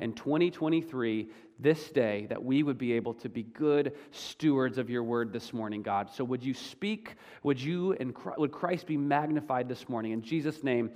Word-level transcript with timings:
in 0.00 0.12
2023, 0.12 1.28
this 1.60 1.90
day, 1.90 2.26
that 2.28 2.42
we 2.42 2.64
would 2.64 2.78
be 2.78 2.92
able 2.94 3.14
to 3.14 3.28
be 3.28 3.44
good 3.44 3.92
stewards 4.10 4.76
of 4.76 4.90
your 4.90 5.04
word 5.04 5.32
this 5.32 5.52
morning, 5.52 5.82
God. 5.82 6.10
So 6.10 6.24
would 6.24 6.42
you 6.42 6.52
speak? 6.52 7.14
Would 7.44 7.60
you 7.60 7.92
and 7.92 8.12
would 8.36 8.50
Christ 8.50 8.86
be 8.86 8.96
magnified 8.96 9.68
this 9.68 9.88
morning? 9.88 10.10
In 10.10 10.20
Jesus' 10.20 10.64
name, 10.64 10.90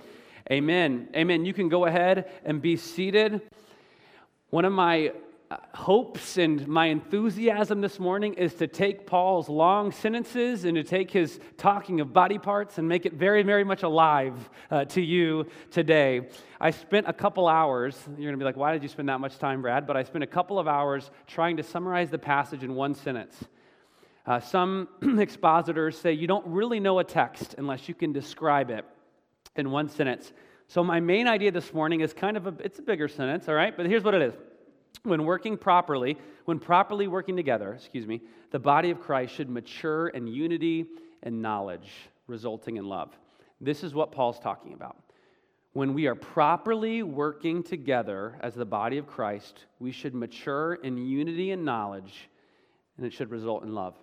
amen. 0.51 1.07
Amen. 1.15 1.45
You 1.45 1.53
can 1.53 1.69
go 1.69 1.85
ahead 1.85 2.29
and 2.43 2.61
be 2.61 2.75
seated. 2.75 3.41
One 4.49 4.65
of 4.65 4.73
my 4.73 5.13
hopes 5.73 6.37
and 6.37 6.67
my 6.67 6.85
enthusiasm 6.87 7.81
this 7.81 7.99
morning 7.99 8.35
is 8.35 8.53
to 8.53 8.67
take 8.67 9.07
Paul's 9.07 9.49
long 9.49 9.91
sentences 9.91 10.63
and 10.63 10.75
to 10.75 10.83
take 10.83 11.09
his 11.09 11.39
talking 11.57 12.01
of 12.01 12.13
body 12.13 12.37
parts 12.37 12.77
and 12.77 12.87
make 12.87 13.07
it 13.07 13.13
very, 13.13 13.41
very 13.41 13.63
much 13.63 13.81
alive 13.81 14.49
uh, 14.69 14.85
to 14.85 15.01
you 15.01 15.47
today. 15.71 16.29
I 16.61 16.69
spent 16.69 17.07
a 17.09 17.13
couple 17.13 17.47
hours, 17.47 17.97
you're 18.07 18.17
going 18.17 18.33
to 18.33 18.37
be 18.37 18.45
like, 18.45 18.57
why 18.57 18.73
did 18.73 18.83
you 18.83 18.89
spend 18.89 19.09
that 19.09 19.19
much 19.19 19.39
time, 19.39 19.63
Brad? 19.63 19.87
But 19.87 19.97
I 19.97 20.03
spent 20.03 20.23
a 20.23 20.27
couple 20.27 20.59
of 20.59 20.67
hours 20.67 21.09
trying 21.25 21.57
to 21.57 21.63
summarize 21.63 22.11
the 22.11 22.19
passage 22.19 22.63
in 22.63 22.75
one 22.75 22.93
sentence. 22.93 23.35
Uh, 24.27 24.39
some 24.39 24.87
expositors 25.19 25.97
say 25.97 26.13
you 26.13 26.27
don't 26.27 26.45
really 26.45 26.79
know 26.79 26.99
a 26.99 27.03
text 27.03 27.55
unless 27.57 27.89
you 27.89 27.95
can 27.95 28.13
describe 28.13 28.69
it 28.69 28.85
in 29.55 29.71
one 29.71 29.89
sentence. 29.89 30.31
So 30.67 30.83
my 30.83 30.99
main 30.99 31.27
idea 31.27 31.51
this 31.51 31.73
morning 31.73 32.01
is 32.01 32.13
kind 32.13 32.37
of 32.37 32.45
a, 32.45 32.53
it's 32.59 32.77
a 32.77 32.83
bigger 32.83 33.07
sentence, 33.07 33.49
all 33.49 33.55
right? 33.55 33.75
But 33.75 33.87
here's 33.87 34.03
what 34.03 34.13
it 34.13 34.21
is 34.21 34.35
when 35.03 35.25
working 35.25 35.57
properly, 35.57 36.17
when 36.45 36.59
properly 36.59 37.07
working 37.07 37.35
together, 37.35 37.73
excuse 37.73 38.05
me, 38.05 38.21
the 38.51 38.59
body 38.59 38.89
of 38.89 38.99
Christ 38.99 39.33
should 39.33 39.49
mature 39.49 40.09
in 40.09 40.27
unity 40.27 40.87
and 41.23 41.41
knowledge, 41.41 41.91
resulting 42.27 42.77
in 42.77 42.85
love. 42.85 43.17
This 43.61 43.83
is 43.83 43.93
what 43.93 44.11
Paul's 44.11 44.39
talking 44.39 44.73
about. 44.73 44.97
When 45.73 45.93
we 45.93 46.07
are 46.07 46.15
properly 46.15 47.03
working 47.03 47.61
together 47.61 48.37
as 48.41 48.55
the 48.55 48.65
body 48.65 48.97
of 48.97 49.07
Christ, 49.07 49.65
we 49.79 49.91
should 49.91 50.15
mature 50.15 50.75
in 50.75 50.97
unity 50.97 51.51
and 51.51 51.63
knowledge, 51.63 52.29
and 52.97 53.05
it 53.05 53.13
should 53.13 53.29
result 53.29 53.63
in 53.63 53.73
love. 53.73 53.95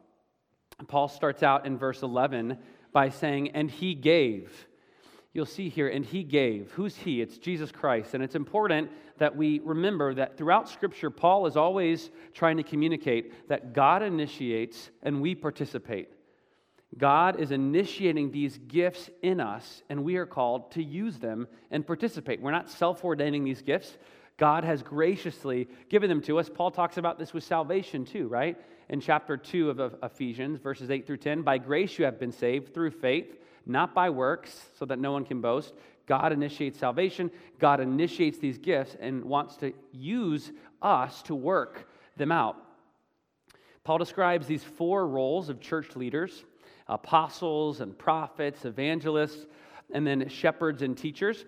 Paul 0.86 1.08
starts 1.08 1.42
out 1.42 1.66
in 1.66 1.78
verse 1.78 2.02
11 2.02 2.58
by 2.92 3.08
saying, 3.08 3.50
And 3.50 3.70
he 3.70 3.94
gave 3.94 4.66
you'll 5.36 5.46
see 5.46 5.68
here, 5.68 5.88
and 5.88 6.04
he 6.04 6.24
gave. 6.24 6.72
Who's 6.72 6.96
he? 6.96 7.20
It's 7.20 7.36
Jesus 7.36 7.70
Christ. 7.70 8.14
And 8.14 8.24
it's 8.24 8.34
important 8.34 8.90
that 9.18 9.36
we 9.36 9.60
remember 9.60 10.14
that 10.14 10.38
throughout 10.38 10.68
Scripture, 10.68 11.10
Paul 11.10 11.46
is 11.46 11.56
always 11.56 12.10
trying 12.32 12.56
to 12.56 12.62
communicate 12.62 13.48
that 13.48 13.74
God 13.74 14.02
initiates 14.02 14.90
and 15.02 15.20
we 15.20 15.34
participate. 15.34 16.08
God 16.96 17.38
is 17.38 17.50
initiating 17.50 18.30
these 18.30 18.58
gifts 18.66 19.10
in 19.22 19.38
us, 19.38 19.82
and 19.90 20.02
we 20.02 20.16
are 20.16 20.24
called 20.24 20.70
to 20.72 20.82
use 20.82 21.18
them 21.18 21.46
and 21.70 21.86
participate. 21.86 22.40
We're 22.40 22.50
not 22.52 22.70
self 22.70 23.04
ordaining 23.04 23.44
these 23.44 23.60
gifts. 23.60 23.98
God 24.38 24.64
has 24.64 24.82
graciously 24.82 25.68
given 25.90 26.08
them 26.08 26.22
to 26.22 26.38
us. 26.38 26.48
Paul 26.48 26.70
talks 26.70 26.96
about 26.96 27.18
this 27.18 27.34
with 27.34 27.44
salvation 27.44 28.04
too, 28.04 28.28
right? 28.28 28.56
In 28.88 29.00
chapter 29.00 29.36
2 29.36 29.70
of 29.70 29.94
Ephesians, 30.02 30.60
verses 30.60 30.90
8 30.90 31.06
through 31.06 31.16
10. 31.18 31.42
By 31.42 31.58
grace 31.58 31.98
you 31.98 32.04
have 32.04 32.20
been 32.20 32.32
saved 32.32 32.72
through 32.72 32.92
faith 32.92 33.36
not 33.66 33.94
by 33.94 34.10
works, 34.10 34.70
so 34.78 34.84
that 34.86 34.98
no 34.98 35.12
one 35.12 35.24
can 35.24 35.40
boast. 35.40 35.74
God 36.06 36.32
initiates 36.32 36.78
salvation. 36.78 37.30
God 37.58 37.80
initiates 37.80 38.38
these 38.38 38.58
gifts 38.58 38.96
and 39.00 39.24
wants 39.24 39.56
to 39.56 39.72
use 39.92 40.52
us 40.80 41.22
to 41.22 41.34
work 41.34 41.88
them 42.16 42.30
out. 42.30 42.56
Paul 43.84 43.98
describes 43.98 44.46
these 44.46 44.64
four 44.64 45.06
roles 45.06 45.48
of 45.48 45.60
church 45.60 45.96
leaders 45.96 46.44
apostles 46.88 47.80
and 47.80 47.98
prophets, 47.98 48.64
evangelists, 48.64 49.46
and 49.92 50.06
then 50.06 50.28
shepherds 50.28 50.82
and 50.82 50.96
teachers. 50.96 51.44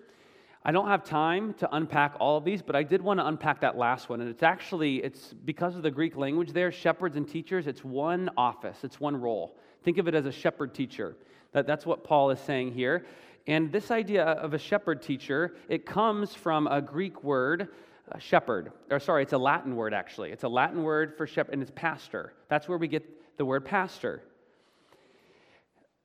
I 0.63 0.73
don't 0.73 0.87
have 0.87 1.05
time 1.05 1.53
to 1.55 1.73
unpack 1.73 2.15
all 2.19 2.37
of 2.37 2.43
these, 2.43 2.61
but 2.61 2.75
I 2.75 2.83
did 2.83 3.01
want 3.01 3.21
to 3.21 3.25
unpack 3.25 3.61
that 3.61 3.77
last 3.77 4.09
one. 4.09 4.19
And 4.19 4.29
it's 4.29 4.43
actually, 4.43 4.97
it's 4.97 5.33
because 5.45 5.77
of 5.77 5.83
the 5.83 5.91
Greek 5.91 6.17
language 6.17 6.51
there, 6.51 6.71
shepherds 6.71 7.15
and 7.15 7.27
teachers, 7.27 7.67
it's 7.67 7.83
one 7.83 8.29
office, 8.35 8.77
it's 8.83 8.99
one 8.99 9.15
role. 9.15 9.57
Think 9.83 9.97
of 9.97 10.09
it 10.09 10.15
as 10.15 10.25
a 10.25 10.31
shepherd 10.31 10.73
teacher. 10.73 11.15
That, 11.51 11.67
that's 11.67 11.85
what 11.85 12.03
Paul 12.03 12.31
is 12.31 12.39
saying 12.39 12.73
here. 12.73 13.05
And 13.47 13.71
this 13.71 13.91
idea 13.91 14.23
of 14.23 14.53
a 14.53 14.59
shepherd 14.59 15.01
teacher, 15.01 15.55
it 15.67 15.85
comes 15.85 16.35
from 16.35 16.67
a 16.67 16.81
Greek 16.81 17.23
word, 17.23 17.69
uh, 18.11 18.19
shepherd. 18.19 18.71
Or 18.91 18.99
sorry, 18.99 19.23
it's 19.23 19.33
a 19.33 19.37
Latin 19.37 19.75
word 19.75 19.93
actually. 19.93 20.31
It's 20.31 20.43
a 20.43 20.49
Latin 20.49 20.83
word 20.83 21.17
for 21.17 21.25
shepherd, 21.25 21.53
and 21.53 21.61
it's 21.61 21.71
pastor. 21.73 22.33
That's 22.47 22.67
where 22.67 22.77
we 22.77 22.87
get 22.87 23.37
the 23.37 23.45
word 23.45 23.65
pastor. 23.65 24.23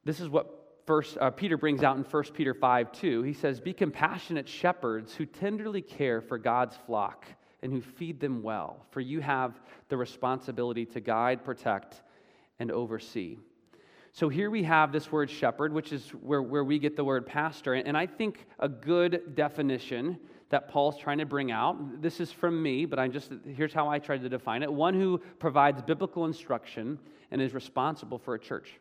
This 0.04 0.20
is 0.20 0.28
what 0.28 0.64
First, 0.86 1.16
uh, 1.18 1.30
Peter 1.30 1.56
brings 1.56 1.82
out 1.82 1.96
in 1.96 2.02
1 2.02 2.22
Peter 2.34 2.52
5 2.52 2.92
2. 2.92 3.22
He 3.22 3.32
says, 3.32 3.58
Be 3.58 3.72
compassionate 3.72 4.46
shepherds 4.46 5.14
who 5.14 5.24
tenderly 5.24 5.80
care 5.80 6.20
for 6.20 6.36
God's 6.36 6.76
flock 6.86 7.24
and 7.62 7.72
who 7.72 7.80
feed 7.80 8.20
them 8.20 8.42
well, 8.42 8.84
for 8.90 9.00
you 9.00 9.20
have 9.20 9.58
the 9.88 9.96
responsibility 9.96 10.84
to 10.84 11.00
guide, 11.00 11.42
protect, 11.42 12.02
and 12.58 12.70
oversee. 12.70 13.38
So 14.14 14.28
here 14.28 14.48
we 14.48 14.62
have 14.62 14.92
this 14.92 15.10
word 15.10 15.28
shepherd, 15.28 15.72
which 15.72 15.92
is 15.92 16.08
where, 16.10 16.40
where 16.40 16.62
we 16.62 16.78
get 16.78 16.94
the 16.94 17.02
word 17.02 17.26
pastor. 17.26 17.74
And 17.74 17.96
I 17.96 18.06
think 18.06 18.46
a 18.60 18.68
good 18.68 19.34
definition 19.34 20.20
that 20.50 20.68
Paul's 20.68 20.96
trying 20.96 21.18
to 21.18 21.26
bring 21.26 21.50
out, 21.50 22.00
this 22.00 22.20
is 22.20 22.30
from 22.30 22.62
me, 22.62 22.86
but 22.86 23.00
I'm 23.00 23.10
just 23.10 23.32
here's 23.44 23.72
how 23.72 23.88
I 23.88 23.98
tried 23.98 24.22
to 24.22 24.28
define 24.28 24.62
it. 24.62 24.72
One 24.72 24.94
who 24.94 25.20
provides 25.40 25.82
biblical 25.82 26.26
instruction 26.26 27.00
and 27.32 27.42
is 27.42 27.52
responsible 27.54 28.20
for 28.20 28.36
a 28.36 28.38
church. 28.38 28.78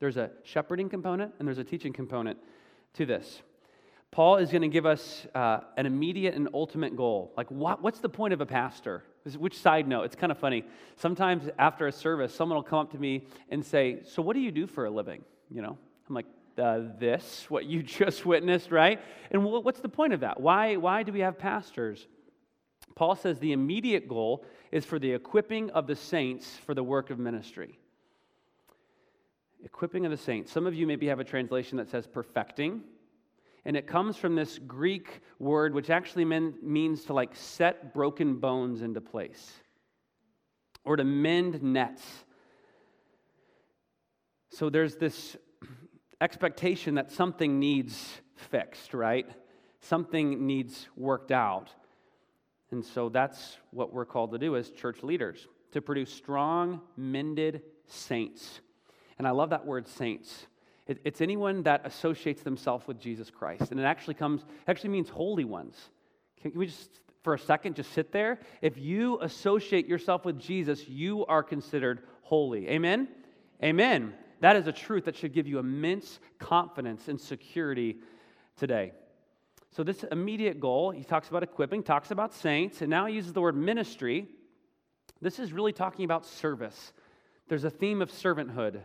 There's 0.00 0.16
a 0.16 0.30
shepherding 0.44 0.88
component 0.88 1.34
and 1.38 1.46
there's 1.46 1.58
a 1.58 1.64
teaching 1.64 1.92
component 1.92 2.38
to 2.94 3.04
this. 3.04 3.42
Paul 4.12 4.38
is 4.38 4.50
going 4.50 4.62
to 4.62 4.68
give 4.68 4.86
us 4.86 5.26
uh, 5.34 5.60
an 5.76 5.84
immediate 5.84 6.34
and 6.34 6.48
ultimate 6.54 6.96
goal. 6.96 7.34
Like, 7.36 7.50
what, 7.50 7.82
what's 7.82 8.00
the 8.00 8.08
point 8.08 8.32
of 8.32 8.40
a 8.40 8.46
pastor? 8.46 9.04
Which 9.34 9.58
side 9.58 9.88
note? 9.88 10.02
It's 10.02 10.14
kind 10.14 10.30
of 10.30 10.38
funny. 10.38 10.64
Sometimes 10.96 11.48
after 11.58 11.86
a 11.86 11.92
service, 11.92 12.34
someone 12.34 12.56
will 12.56 12.62
come 12.62 12.78
up 12.78 12.92
to 12.92 12.98
me 12.98 13.26
and 13.48 13.64
say, 13.64 14.00
So, 14.04 14.22
what 14.22 14.34
do 14.34 14.40
you 14.40 14.52
do 14.52 14.66
for 14.66 14.84
a 14.84 14.90
living? 14.90 15.24
You 15.50 15.62
know, 15.62 15.78
I'm 16.08 16.14
like, 16.14 16.26
uh, 16.58 16.80
This, 16.98 17.46
what 17.48 17.64
you 17.64 17.82
just 18.00 18.24
witnessed, 18.24 18.70
right? 18.70 19.00
And 19.30 19.44
what's 19.44 19.80
the 19.80 19.88
point 19.88 20.12
of 20.12 20.20
that? 20.20 20.40
Why, 20.40 20.76
why 20.76 21.02
do 21.02 21.12
we 21.12 21.20
have 21.20 21.38
pastors? 21.38 22.06
Paul 22.94 23.16
says 23.16 23.38
the 23.38 23.52
immediate 23.52 24.08
goal 24.08 24.44
is 24.70 24.84
for 24.84 24.98
the 24.98 25.12
equipping 25.12 25.70
of 25.70 25.86
the 25.86 25.96
saints 25.96 26.56
for 26.64 26.74
the 26.74 26.82
work 26.82 27.10
of 27.10 27.18
ministry. 27.18 27.78
Equipping 29.64 30.04
of 30.04 30.10
the 30.10 30.16
saints. 30.16 30.52
Some 30.52 30.66
of 30.66 30.74
you 30.74 30.86
maybe 30.86 31.06
have 31.08 31.20
a 31.20 31.24
translation 31.24 31.78
that 31.78 31.90
says 31.90 32.06
perfecting 32.06 32.82
and 33.66 33.76
it 33.76 33.88
comes 33.88 34.16
from 34.16 34.36
this 34.36 34.60
Greek 34.60 35.20
word, 35.40 35.74
which 35.74 35.90
actually 35.90 36.24
mean, 36.24 36.54
means 36.62 37.02
to 37.06 37.12
like 37.12 37.34
set 37.34 37.92
broken 37.92 38.36
bones 38.36 38.80
into 38.80 39.00
place 39.00 39.54
or 40.84 40.94
to 40.94 41.02
mend 41.02 41.60
nets. 41.64 42.04
So 44.50 44.70
there's 44.70 44.94
this 44.94 45.36
expectation 46.20 46.94
that 46.94 47.10
something 47.10 47.58
needs 47.58 48.20
fixed, 48.36 48.94
right? 48.94 49.26
Something 49.80 50.46
needs 50.46 50.86
worked 50.96 51.32
out. 51.32 51.68
And 52.70 52.84
so 52.84 53.08
that's 53.08 53.58
what 53.72 53.92
we're 53.92 54.06
called 54.06 54.30
to 54.30 54.38
do 54.38 54.54
as 54.54 54.70
church 54.70 55.02
leaders 55.02 55.48
to 55.72 55.82
produce 55.82 56.12
strong, 56.12 56.82
mended 56.96 57.62
saints. 57.88 58.60
And 59.18 59.26
I 59.26 59.32
love 59.32 59.50
that 59.50 59.66
word 59.66 59.88
saints 59.88 60.46
it, 60.86 61.00
it's 61.04 61.20
anyone 61.20 61.62
that 61.64 61.82
associates 61.84 62.42
themselves 62.42 62.86
with 62.86 63.00
Jesus 63.00 63.30
Christ. 63.30 63.70
And 63.70 63.80
it 63.80 63.84
actually 63.84 64.14
comes, 64.14 64.44
actually 64.66 64.90
means 64.90 65.08
holy 65.08 65.44
ones. 65.44 65.76
Can 66.40 66.52
we 66.54 66.66
just, 66.66 67.00
for 67.22 67.34
a 67.34 67.38
second, 67.38 67.76
just 67.76 67.92
sit 67.92 68.12
there? 68.12 68.38
If 68.62 68.78
you 68.78 69.20
associate 69.20 69.86
yourself 69.86 70.24
with 70.24 70.38
Jesus, 70.38 70.88
you 70.88 71.26
are 71.26 71.42
considered 71.42 72.02
holy. 72.22 72.68
Amen? 72.68 73.08
Amen. 73.62 74.14
That 74.40 74.56
is 74.56 74.66
a 74.66 74.72
truth 74.72 75.06
that 75.06 75.16
should 75.16 75.32
give 75.32 75.46
you 75.46 75.58
immense 75.58 76.20
confidence 76.38 77.08
and 77.08 77.20
security 77.20 77.96
today. 78.56 78.92
So, 79.70 79.82
this 79.82 80.04
immediate 80.04 80.60
goal, 80.60 80.90
he 80.90 81.04
talks 81.04 81.28
about 81.28 81.42
equipping, 81.42 81.82
talks 81.82 82.10
about 82.10 82.32
saints, 82.32 82.80
and 82.80 82.88
now 82.88 83.06
he 83.06 83.14
uses 83.14 83.32
the 83.32 83.40
word 83.40 83.56
ministry. 83.56 84.28
This 85.20 85.38
is 85.38 85.52
really 85.52 85.72
talking 85.72 86.04
about 86.04 86.24
service. 86.24 86.92
There's 87.48 87.64
a 87.64 87.70
theme 87.70 88.02
of 88.02 88.10
servanthood 88.10 88.82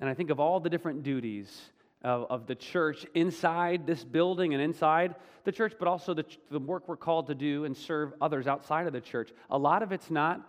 and 0.00 0.08
I 0.08 0.14
think 0.14 0.30
of 0.30 0.40
all 0.40 0.60
the 0.60 0.70
different 0.70 1.02
duties 1.02 1.70
of, 2.02 2.26
of 2.30 2.46
the 2.46 2.54
church 2.54 3.06
inside 3.14 3.86
this 3.86 4.04
building 4.04 4.54
and 4.54 4.62
inside 4.62 5.14
the 5.44 5.52
church, 5.52 5.74
but 5.78 5.88
also 5.88 6.14
the, 6.14 6.24
the 6.50 6.58
work 6.58 6.88
we're 6.88 6.96
called 6.96 7.28
to 7.28 7.34
do 7.34 7.64
and 7.64 7.76
serve 7.76 8.12
others 8.20 8.46
outside 8.46 8.86
of 8.86 8.92
the 8.92 9.00
church. 9.00 9.30
A 9.50 9.58
lot 9.58 9.82
of 9.82 9.92
it's 9.92 10.10
not 10.10 10.46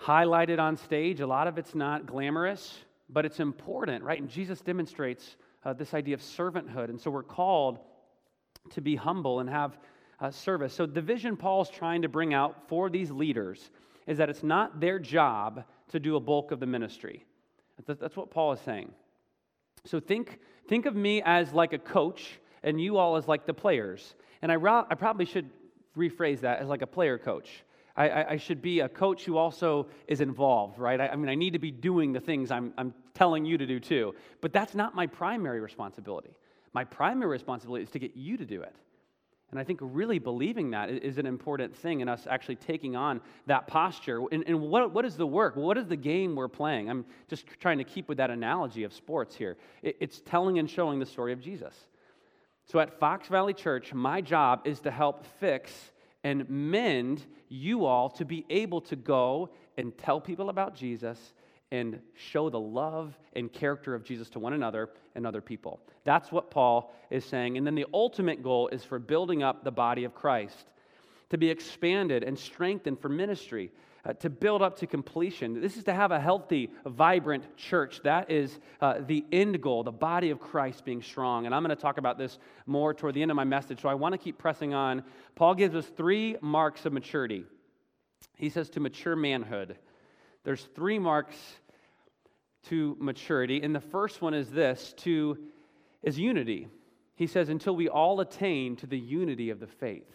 highlighted 0.00 0.58
on 0.58 0.76
stage, 0.76 1.20
a 1.20 1.26
lot 1.26 1.46
of 1.46 1.58
it's 1.58 1.74
not 1.74 2.06
glamorous, 2.06 2.78
but 3.08 3.24
it's 3.24 3.40
important, 3.40 4.04
right? 4.04 4.20
And 4.20 4.28
Jesus 4.28 4.60
demonstrates 4.60 5.36
uh, 5.64 5.72
this 5.72 5.94
idea 5.94 6.14
of 6.14 6.20
servanthood. 6.20 6.88
And 6.88 7.00
so 7.00 7.10
we're 7.10 7.22
called 7.22 7.78
to 8.70 8.80
be 8.80 8.96
humble 8.96 9.40
and 9.40 9.48
have 9.48 9.78
uh, 10.20 10.30
service. 10.30 10.74
So 10.74 10.86
the 10.86 11.00
vision 11.00 11.36
Paul's 11.36 11.70
trying 11.70 12.02
to 12.02 12.08
bring 12.08 12.34
out 12.34 12.68
for 12.68 12.90
these 12.90 13.10
leaders 13.10 13.70
is 14.06 14.18
that 14.18 14.28
it's 14.28 14.42
not 14.42 14.80
their 14.80 14.98
job 14.98 15.64
to 15.90 16.00
do 16.00 16.16
a 16.16 16.20
bulk 16.20 16.52
of 16.52 16.60
the 16.60 16.66
ministry. 16.66 17.24
That's 17.86 18.16
what 18.16 18.30
Paul 18.30 18.52
is 18.52 18.60
saying. 18.60 18.92
So 19.84 20.00
think, 20.00 20.38
think 20.68 20.86
of 20.86 20.96
me 20.96 21.22
as 21.22 21.52
like 21.52 21.72
a 21.72 21.78
coach 21.78 22.40
and 22.62 22.80
you 22.80 22.96
all 22.96 23.16
as 23.16 23.28
like 23.28 23.46
the 23.46 23.54
players. 23.54 24.14
And 24.42 24.50
I, 24.50 24.56
I 24.56 24.94
probably 24.94 25.24
should 25.24 25.50
rephrase 25.96 26.40
that 26.40 26.60
as 26.60 26.68
like 26.68 26.82
a 26.82 26.86
player 26.86 27.18
coach. 27.18 27.64
I, 27.96 28.32
I, 28.32 28.36
should 28.36 28.60
be 28.60 28.80
a 28.80 28.90
coach 28.90 29.24
who 29.24 29.38
also 29.38 29.86
is 30.06 30.20
involved, 30.20 30.78
right? 30.78 31.00
I, 31.00 31.08
I 31.08 31.16
mean, 31.16 31.30
I 31.30 31.34
need 31.34 31.54
to 31.54 31.58
be 31.58 31.70
doing 31.70 32.12
the 32.12 32.20
things 32.20 32.50
I'm, 32.50 32.74
I'm 32.76 32.92
telling 33.14 33.46
you 33.46 33.56
to 33.56 33.66
do 33.66 33.80
too. 33.80 34.14
But 34.42 34.52
that's 34.52 34.74
not 34.74 34.94
my 34.94 35.06
primary 35.06 35.60
responsibility. 35.60 36.36
My 36.74 36.84
primary 36.84 37.30
responsibility 37.30 37.84
is 37.84 37.90
to 37.90 37.98
get 37.98 38.14
you 38.14 38.36
to 38.36 38.44
do 38.44 38.60
it. 38.60 38.74
And 39.50 39.60
I 39.60 39.64
think 39.64 39.78
really 39.82 40.18
believing 40.18 40.70
that 40.72 40.90
is 40.90 41.18
an 41.18 41.26
important 41.26 41.76
thing 41.76 42.00
in 42.00 42.08
us 42.08 42.26
actually 42.28 42.56
taking 42.56 42.96
on 42.96 43.20
that 43.46 43.68
posture. 43.68 44.20
And, 44.32 44.42
and 44.46 44.60
what, 44.60 44.92
what 44.92 45.04
is 45.04 45.16
the 45.16 45.26
work? 45.26 45.54
What 45.54 45.78
is 45.78 45.86
the 45.86 45.96
game 45.96 46.34
we're 46.34 46.48
playing? 46.48 46.90
I'm 46.90 47.04
just 47.28 47.46
trying 47.60 47.78
to 47.78 47.84
keep 47.84 48.08
with 48.08 48.18
that 48.18 48.30
analogy 48.30 48.82
of 48.82 48.92
sports 48.92 49.36
here. 49.36 49.56
It, 49.82 49.96
it's 50.00 50.20
telling 50.20 50.58
and 50.58 50.68
showing 50.68 50.98
the 50.98 51.06
story 51.06 51.32
of 51.32 51.40
Jesus. 51.40 51.74
So 52.64 52.80
at 52.80 52.98
Fox 52.98 53.28
Valley 53.28 53.54
Church, 53.54 53.94
my 53.94 54.20
job 54.20 54.62
is 54.64 54.80
to 54.80 54.90
help 54.90 55.24
fix 55.38 55.72
and 56.24 56.50
mend 56.50 57.24
you 57.48 57.84
all 57.84 58.10
to 58.10 58.24
be 58.24 58.44
able 58.50 58.80
to 58.80 58.96
go 58.96 59.50
and 59.78 59.96
tell 59.96 60.20
people 60.20 60.50
about 60.50 60.74
Jesus 60.74 61.34
and 61.72 62.00
show 62.14 62.48
the 62.48 62.60
love 62.60 63.18
and 63.34 63.52
character 63.52 63.94
of 63.94 64.04
Jesus 64.04 64.30
to 64.30 64.38
one 64.38 64.52
another 64.52 64.90
and 65.14 65.26
other 65.26 65.40
people. 65.40 65.80
That's 66.04 66.30
what 66.30 66.50
Paul 66.50 66.94
is 67.10 67.24
saying. 67.24 67.56
And 67.56 67.66
then 67.66 67.74
the 67.74 67.86
ultimate 67.92 68.42
goal 68.42 68.68
is 68.68 68.84
for 68.84 68.98
building 68.98 69.42
up 69.42 69.64
the 69.64 69.72
body 69.72 70.04
of 70.04 70.14
Christ, 70.14 70.66
to 71.30 71.38
be 71.38 71.50
expanded 71.50 72.22
and 72.22 72.38
strengthened 72.38 73.00
for 73.00 73.08
ministry, 73.08 73.72
uh, 74.04 74.12
to 74.12 74.30
build 74.30 74.62
up 74.62 74.78
to 74.78 74.86
completion. 74.86 75.60
This 75.60 75.76
is 75.76 75.82
to 75.84 75.92
have 75.92 76.12
a 76.12 76.20
healthy, 76.20 76.70
vibrant 76.86 77.56
church. 77.56 78.00
That 78.04 78.30
is 78.30 78.60
uh, 78.80 79.00
the 79.04 79.24
end 79.32 79.60
goal, 79.60 79.82
the 79.82 79.90
body 79.90 80.30
of 80.30 80.38
Christ 80.38 80.84
being 80.84 81.02
strong. 81.02 81.46
And 81.46 81.54
I'm 81.54 81.64
going 81.64 81.74
to 81.74 81.82
talk 81.82 81.98
about 81.98 82.16
this 82.16 82.38
more 82.66 82.94
toward 82.94 83.14
the 83.14 83.22
end 83.22 83.32
of 83.32 83.36
my 83.36 83.44
message, 83.44 83.82
so 83.82 83.88
I 83.88 83.94
want 83.94 84.12
to 84.12 84.18
keep 84.18 84.38
pressing 84.38 84.72
on. 84.72 85.02
Paul 85.34 85.56
gives 85.56 85.74
us 85.74 85.86
three 85.96 86.36
marks 86.40 86.86
of 86.86 86.92
maturity. 86.92 87.44
He 88.36 88.50
says 88.50 88.70
to 88.70 88.80
mature 88.80 89.16
manhood. 89.16 89.76
There's 90.46 90.62
three 90.76 91.00
marks 91.00 91.36
to 92.68 92.96
maturity, 93.00 93.60
and 93.64 93.74
the 93.74 93.80
first 93.80 94.22
one 94.22 94.32
is 94.32 94.48
this 94.48 94.94
to 94.98 95.36
is 96.04 96.16
unity. 96.20 96.68
He 97.16 97.26
says, 97.26 97.48
until 97.48 97.74
we 97.74 97.88
all 97.88 98.20
attain 98.20 98.76
to 98.76 98.86
the 98.86 98.96
unity 98.98 99.50
of 99.50 99.58
the 99.58 99.66
faith. 99.66 100.08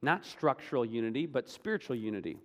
Not 0.00 0.24
structural 0.24 0.86
unity, 0.86 1.26
but 1.26 1.50
spiritual 1.50 1.96
unity. 1.96 2.38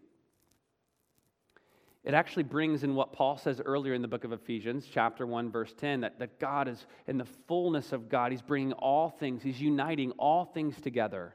It 2.03 2.13
actually 2.13 2.43
brings 2.43 2.83
in 2.83 2.93
what 2.93 3.13
Paul 3.13 3.37
says 3.37 3.61
earlier 3.63 3.93
in 3.93 4.01
the 4.01 4.09
book 4.09 4.25
of 4.25 4.33
Ephesians, 4.33 4.85
chapter 4.91 5.25
1, 5.25 5.49
verse 5.49 5.73
10, 5.77 6.01
that, 6.01 6.19
that 6.19 6.41
God 6.41 6.67
is 6.67 6.85
in 7.07 7.17
the 7.17 7.27
fullness 7.47 7.93
of 7.93 8.09
God. 8.09 8.33
He's 8.33 8.41
bringing 8.41 8.73
all 8.73 9.09
things, 9.11 9.43
He's 9.43 9.61
uniting 9.61 10.11
all 10.11 10.43
things 10.43 10.75
together. 10.81 11.33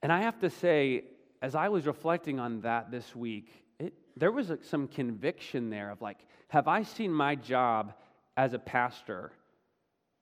And 0.00 0.12
I 0.12 0.22
have 0.22 0.38
to 0.40 0.50
say, 0.50 1.06
as 1.42 1.56
I 1.56 1.70
was 1.70 1.86
reflecting 1.86 2.38
on 2.38 2.60
that 2.60 2.92
this 2.92 3.16
week, 3.16 3.63
there 4.16 4.32
was 4.32 4.52
some 4.62 4.88
conviction 4.88 5.70
there 5.70 5.90
of 5.90 6.00
like, 6.00 6.18
have 6.48 6.68
I 6.68 6.82
seen 6.82 7.12
my 7.12 7.34
job 7.34 7.94
as 8.36 8.52
a 8.52 8.58
pastor 8.58 9.32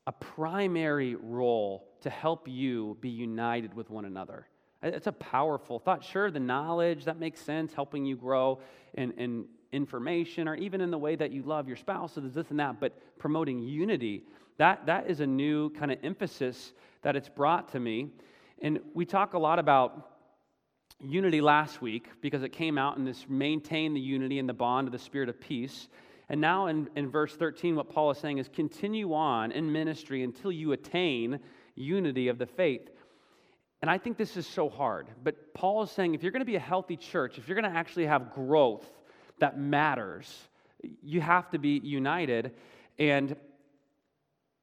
a 0.07 0.13
primary 0.13 1.15
role 1.15 1.89
to 2.01 2.11
help 2.11 2.49
you 2.49 2.97
be 3.01 3.09
united 3.09 3.73
with 3.75 3.91
one 3.91 4.05
another? 4.05 4.49
It's 4.83 5.07
a 5.07 5.13
powerful 5.13 5.79
thought. 5.79 6.03
Sure, 6.03 6.31
the 6.31 6.41
knowledge, 6.41 7.05
that 7.05 7.19
makes 7.19 7.41
sense, 7.41 7.73
helping 7.73 8.05
you 8.05 8.17
grow 8.17 8.61
in, 8.95 9.13
in 9.13 9.45
information 9.71 10.49
or 10.49 10.57
even 10.57 10.81
in 10.81 10.91
the 10.91 10.99
way 10.99 11.15
that 11.17 11.31
you 11.31 11.43
love 11.43 11.69
your 11.69 11.77
spouse, 11.77 12.15
so 12.15 12.21
there's 12.21 12.35
this 12.35 12.51
and 12.51 12.59
that, 12.59 12.81
but 12.81 12.93
promoting 13.19 13.61
unity, 13.61 14.25
that, 14.59 14.85
that 14.87 15.09
is 15.09 15.21
a 15.21 15.27
new 15.27 15.71
kind 15.71 15.93
of 15.93 15.99
emphasis 16.03 16.73
that 17.03 17.17
it's 17.17 17.29
brought 17.29 17.71
to 17.73 17.81
me. 17.81 18.09
And 18.61 18.81
we 18.93 19.05
talk 19.05 19.35
a 19.35 19.39
lot 19.39 19.59
about 19.59 20.12
unity 21.03 21.41
last 21.41 21.83
week 21.83 22.09
because 22.21 22.43
it 22.43 22.51
came 22.51 22.79
out 22.79 22.97
in 22.97 23.05
this 23.05 23.27
maintain 23.29 23.95
the 23.95 24.01
unity 24.01 24.39
and 24.39 24.49
the 24.49 24.55
bond 24.55 24.89
of 24.89 24.93
the 24.93 24.99
spirit 24.99 25.29
of 25.29 25.41
peace. 25.41 25.89
And 26.29 26.41
now 26.41 26.67
in, 26.67 26.89
in 26.97 27.11
verse 27.11 27.35
13, 27.35 27.77
what 27.77 27.91
Paul 27.91 28.11
is 28.11 28.19
saying 28.19 28.39
is 28.39 28.49
continue 28.49 29.13
on 29.13 29.53
in 29.53 29.71
ministry 29.71 30.23
until 30.23 30.53
you 30.53 30.73
attain 30.73 31.41
unity 31.75 32.29
of 32.29 32.39
the 32.39 32.47
faith. 32.47 32.89
And 33.83 33.91
I 33.91 33.99
think 33.99 34.17
this 34.17 34.37
is 34.37 34.47
so 34.47 34.69
hard. 34.69 35.09
But 35.23 35.55
Paul 35.55 35.83
is 35.83 35.91
saying 35.91 36.15
if 36.15 36.23
you're 36.23 36.33
going 36.33 36.41
to 36.41 36.47
be 36.47 36.57
a 36.57 36.61
healthy 36.61 36.97
church, 36.97 37.39
if 37.39 37.49
you're 37.49 37.61
going 37.61 37.71
to 37.71 37.77
actually 37.77 38.07
have 38.07 38.33
growth 38.33 38.87
that 39.41 39.59
matters, 39.59 40.33
you 41.03 41.21
have 41.21 41.51
to 41.51 41.59
be 41.59 41.81
united. 41.83 42.53
And 42.99 43.35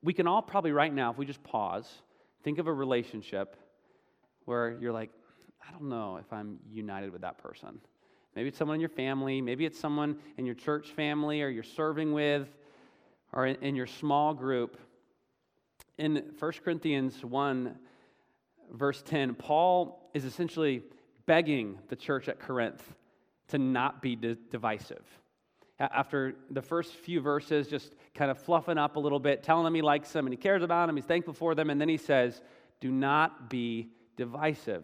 we 0.02 0.14
can 0.14 0.26
all 0.26 0.42
probably 0.42 0.72
right 0.72 0.94
now, 0.94 1.12
if 1.12 1.18
we 1.18 1.26
just 1.26 1.44
pause, 1.44 1.88
think 2.44 2.60
of 2.60 2.68
a 2.68 2.74
relationship 2.74 3.58
where 4.46 4.78
you're 4.80 4.94
like, 4.94 5.12
I 5.70 5.72
don't 5.72 5.88
know 5.88 6.18
if 6.18 6.34
I'm 6.34 6.58
united 6.72 7.12
with 7.12 7.22
that 7.22 7.38
person. 7.38 7.80
Maybe 8.36 8.50
it's 8.50 8.58
someone 8.58 8.76
in 8.76 8.82
your 8.82 8.90
family, 8.90 9.40
maybe 9.40 9.66
it's 9.66 9.80
someone 9.80 10.18
in 10.38 10.46
your 10.46 10.56
church 10.56 10.90
family 10.90 11.44
or 11.44 11.50
you're 11.50 11.62
serving 11.62 12.12
with 12.12 12.48
or 13.34 13.46
in, 13.46 13.56
in 13.62 13.76
your 13.76 13.86
small 13.86 14.34
group. 14.34 14.78
In 16.00 16.24
1 16.40 16.52
Corinthians 16.64 17.24
1, 17.24 17.76
verse 18.72 19.04
10, 19.04 19.36
Paul 19.36 20.10
is 20.16 20.26
essentially 20.26 20.84
begging 21.28 21.78
the 21.90 21.96
church 21.96 22.30
at 22.30 22.40
Corinth 22.40 22.84
to 23.50 23.60
not 23.60 24.02
be 24.02 24.16
di- 24.16 24.38
divisive. 24.50 25.06
After 25.80 26.36
the 26.50 26.64
first 26.64 26.94
few 26.94 27.22
verses, 27.22 27.68
just 27.68 27.94
kind 28.16 28.32
of 28.32 28.40
fluffing 28.40 28.80
up 28.80 28.96
a 28.96 29.00
little 29.00 29.20
bit, 29.20 29.44
telling 29.44 29.66
them 29.66 29.76
he 29.76 29.84
likes 29.84 30.12
them 30.12 30.26
and 30.26 30.34
he 30.34 30.38
cares 30.38 30.64
about 30.64 30.88
them, 30.88 30.96
he's 30.96 31.06
thankful 31.06 31.34
for 31.34 31.54
them, 31.54 31.70
and 31.70 31.80
then 31.80 31.90
he 31.90 31.98
says, 31.98 32.42
Do 32.82 32.92
not 32.92 33.52
be 33.52 33.90
divisive 34.18 34.84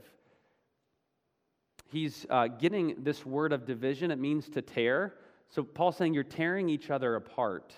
he's 1.95 2.25
uh, 2.29 2.47
getting 2.47 2.93
this 3.03 3.25
word 3.25 3.53
of 3.53 3.65
division. 3.65 4.11
It 4.11 4.19
means 4.19 4.49
to 4.49 4.61
tear. 4.61 5.13
So 5.49 5.63
Paul's 5.63 5.95
saying 5.95 6.13
you're 6.13 6.23
tearing 6.23 6.67
each 6.67 6.89
other 6.89 7.15
apart, 7.15 7.73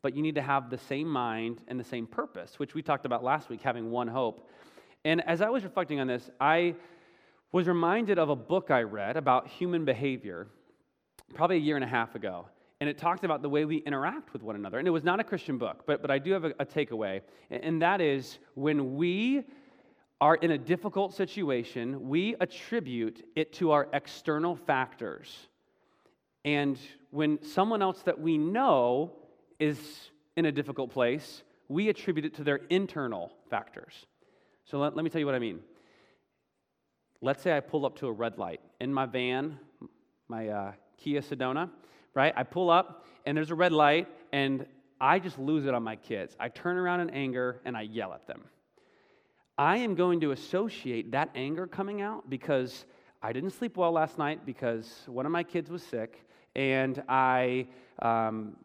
but 0.00 0.16
you 0.16 0.22
need 0.22 0.36
to 0.36 0.42
have 0.42 0.70
the 0.70 0.78
same 0.78 1.06
mind 1.06 1.60
and 1.68 1.78
the 1.78 1.84
same 1.84 2.06
purpose, 2.06 2.58
which 2.58 2.74
we 2.74 2.80
talked 2.80 3.04
about 3.04 3.22
last 3.22 3.50
week, 3.50 3.60
having 3.60 3.90
one 3.90 4.08
hope. 4.08 4.48
And 5.04 5.20
as 5.28 5.42
I 5.42 5.50
was 5.50 5.64
reflecting 5.64 6.00
on 6.00 6.06
this, 6.06 6.30
I 6.40 6.76
was 7.52 7.68
reminded 7.68 8.18
of 8.18 8.30
a 8.30 8.36
book 8.36 8.70
I 8.70 8.84
read 8.84 9.18
about 9.18 9.48
human 9.48 9.84
behavior 9.84 10.48
probably 11.34 11.56
a 11.56 11.60
year 11.60 11.76
and 11.76 11.84
a 11.84 11.88
half 11.88 12.14
ago. 12.14 12.46
And 12.80 12.88
it 12.88 12.96
talked 12.96 13.22
about 13.22 13.42
the 13.42 13.50
way 13.50 13.66
we 13.66 13.76
interact 13.76 14.32
with 14.32 14.42
one 14.42 14.56
another. 14.56 14.78
And 14.78 14.88
it 14.88 14.92
was 14.92 15.04
not 15.04 15.20
a 15.20 15.24
Christian 15.24 15.58
book, 15.58 15.84
but, 15.86 16.00
but 16.00 16.10
I 16.10 16.18
do 16.18 16.32
have 16.32 16.44
a, 16.44 16.54
a 16.58 16.64
takeaway. 16.64 17.20
And 17.50 17.82
that 17.82 18.00
is 18.00 18.38
when 18.54 18.96
we 18.96 19.44
are 20.22 20.36
in 20.36 20.52
a 20.52 20.58
difficult 20.58 21.12
situation, 21.12 22.08
we 22.08 22.36
attribute 22.38 23.26
it 23.34 23.52
to 23.52 23.72
our 23.72 23.88
external 23.92 24.54
factors. 24.54 25.48
And 26.44 26.78
when 27.10 27.42
someone 27.42 27.82
else 27.82 28.02
that 28.02 28.20
we 28.20 28.38
know 28.38 29.14
is 29.58 29.80
in 30.36 30.46
a 30.46 30.52
difficult 30.52 30.92
place, 30.92 31.42
we 31.68 31.88
attribute 31.88 32.24
it 32.24 32.34
to 32.34 32.44
their 32.44 32.60
internal 32.70 33.32
factors. 33.50 34.06
So 34.64 34.78
let, 34.78 34.94
let 34.94 35.02
me 35.02 35.10
tell 35.10 35.18
you 35.18 35.26
what 35.26 35.34
I 35.34 35.40
mean. 35.40 35.58
Let's 37.20 37.42
say 37.42 37.56
I 37.56 37.58
pull 37.58 37.84
up 37.84 37.96
to 37.96 38.06
a 38.06 38.12
red 38.12 38.38
light 38.38 38.60
in 38.80 38.94
my 38.94 39.06
van, 39.06 39.58
my 40.28 40.48
uh, 40.48 40.72
Kia 40.98 41.20
Sedona, 41.20 41.68
right? 42.14 42.32
I 42.36 42.44
pull 42.44 42.70
up 42.70 43.06
and 43.26 43.36
there's 43.36 43.50
a 43.50 43.56
red 43.56 43.72
light 43.72 44.06
and 44.32 44.66
I 45.00 45.18
just 45.18 45.40
lose 45.40 45.66
it 45.66 45.74
on 45.74 45.82
my 45.82 45.96
kids. 45.96 46.36
I 46.38 46.48
turn 46.48 46.76
around 46.76 47.00
in 47.00 47.10
anger 47.10 47.60
and 47.64 47.76
I 47.76 47.82
yell 47.82 48.12
at 48.12 48.28
them. 48.28 48.42
I 49.58 49.78
am 49.78 49.94
going 49.94 50.20
to 50.20 50.30
associate 50.30 51.12
that 51.12 51.30
anger 51.34 51.66
coming 51.66 52.00
out 52.00 52.30
because 52.30 52.86
I 53.22 53.32
didn't 53.32 53.50
sleep 53.50 53.76
well 53.76 53.92
last 53.92 54.18
night 54.18 54.46
because 54.46 54.90
one 55.06 55.26
of 55.26 55.32
my 55.32 55.42
kids 55.42 55.70
was 55.70 55.82
sick, 55.82 56.24
and 56.56 57.02
I 57.08 57.68
um, 58.00 58.56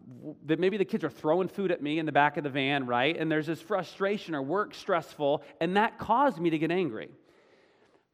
that 0.46 0.60
maybe 0.60 0.77
the 0.77 0.86
kids 0.86 1.03
are 1.03 1.10
throwing 1.10 1.48
food 1.48 1.72
at 1.72 1.82
me 1.82 2.00
in 2.00 2.06
the 2.06 2.12
back 2.12 2.38
of 2.38 2.44
the 2.44 2.50
van, 2.50 2.88
right? 2.88 3.15
And 3.17 3.29
there's 3.29 3.48
this 3.48 3.62
frustration 3.62 4.34
or 4.34 4.41
work 4.41 4.74
stressful, 4.74 5.44
and 5.60 5.75
that 5.75 6.00
caused 6.00 6.39
me 6.39 6.50
to 6.50 6.58
get 6.58 6.72
angry. 6.72 7.10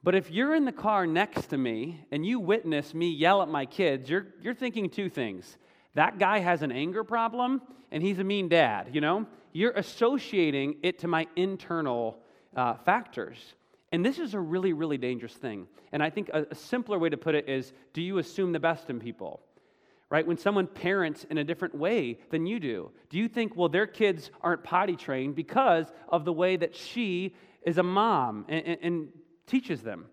But 0.03 0.15
if 0.15 0.29
you're 0.31 0.53
in 0.53 0.65
the 0.65 0.73
car 0.73 1.07
next 1.07 1.47
to 1.47 1.57
me 1.57 2.05
and 2.11 2.25
you 2.25 2.39
witness 2.39 2.93
me 2.93 3.09
yell 3.09 3.41
at 3.41 3.47
my 3.47 3.65
kids, 3.65 4.09
you're, 4.09 4.27
you're 4.41 4.53
thinking 4.53 4.89
two 4.89 5.09
things. 5.09 5.57
That 5.95 6.19
guy 6.19 6.39
has 6.39 6.61
an 6.61 6.73
anger 6.73 7.05
problem 7.05 7.61
and 7.89 8.03
he's 8.03 8.19
a 8.19 8.23
mean 8.23 8.49
dad, 8.49 8.89
you 8.91 8.99
know? 8.99 9.25
You're 9.53 9.71
associating 9.71 10.75
it 10.83 10.99
to 10.99 11.07
my 11.07 11.27
internal 11.37 12.17
uh, 12.55 12.75
factors. 12.75 13.37
And 13.91 14.03
this 14.03 14.17
is 14.17 14.33
a 14.33 14.39
really, 14.39 14.73
really 14.73 14.97
dangerous 14.97 15.33
thing. 15.33 15.67
And 15.91 16.01
I 16.01 16.09
think 16.09 16.29
a, 16.33 16.47
a 16.49 16.55
simpler 16.55 16.97
way 16.97 17.09
to 17.09 17.17
put 17.17 17.35
it 17.35 17.47
is 17.47 17.73
do 17.93 18.01
you 18.01 18.17
assume 18.17 18.51
the 18.51 18.59
best 18.59 18.89
in 18.89 18.99
people? 18.99 19.41
Right? 20.09 20.25
When 20.25 20.37
someone 20.37 20.67
parents 20.67 21.25
in 21.29 21.37
a 21.39 21.43
different 21.43 21.75
way 21.75 22.19
than 22.29 22.45
you 22.45 22.59
do, 22.59 22.91
do 23.09 23.17
you 23.17 23.27
think, 23.27 23.55
well, 23.55 23.69
their 23.69 23.87
kids 23.87 24.29
aren't 24.41 24.63
potty 24.63 24.95
trained 24.95 25.35
because 25.35 25.91
of 26.09 26.23
the 26.23 26.33
way 26.33 26.55
that 26.55 26.75
she 26.75 27.35
is 27.65 27.77
a 27.77 27.83
mom 27.83 28.45
and, 28.47 28.65
and, 28.65 28.77
and 28.83 29.07
teaches 29.47 29.81
them? 29.81 30.05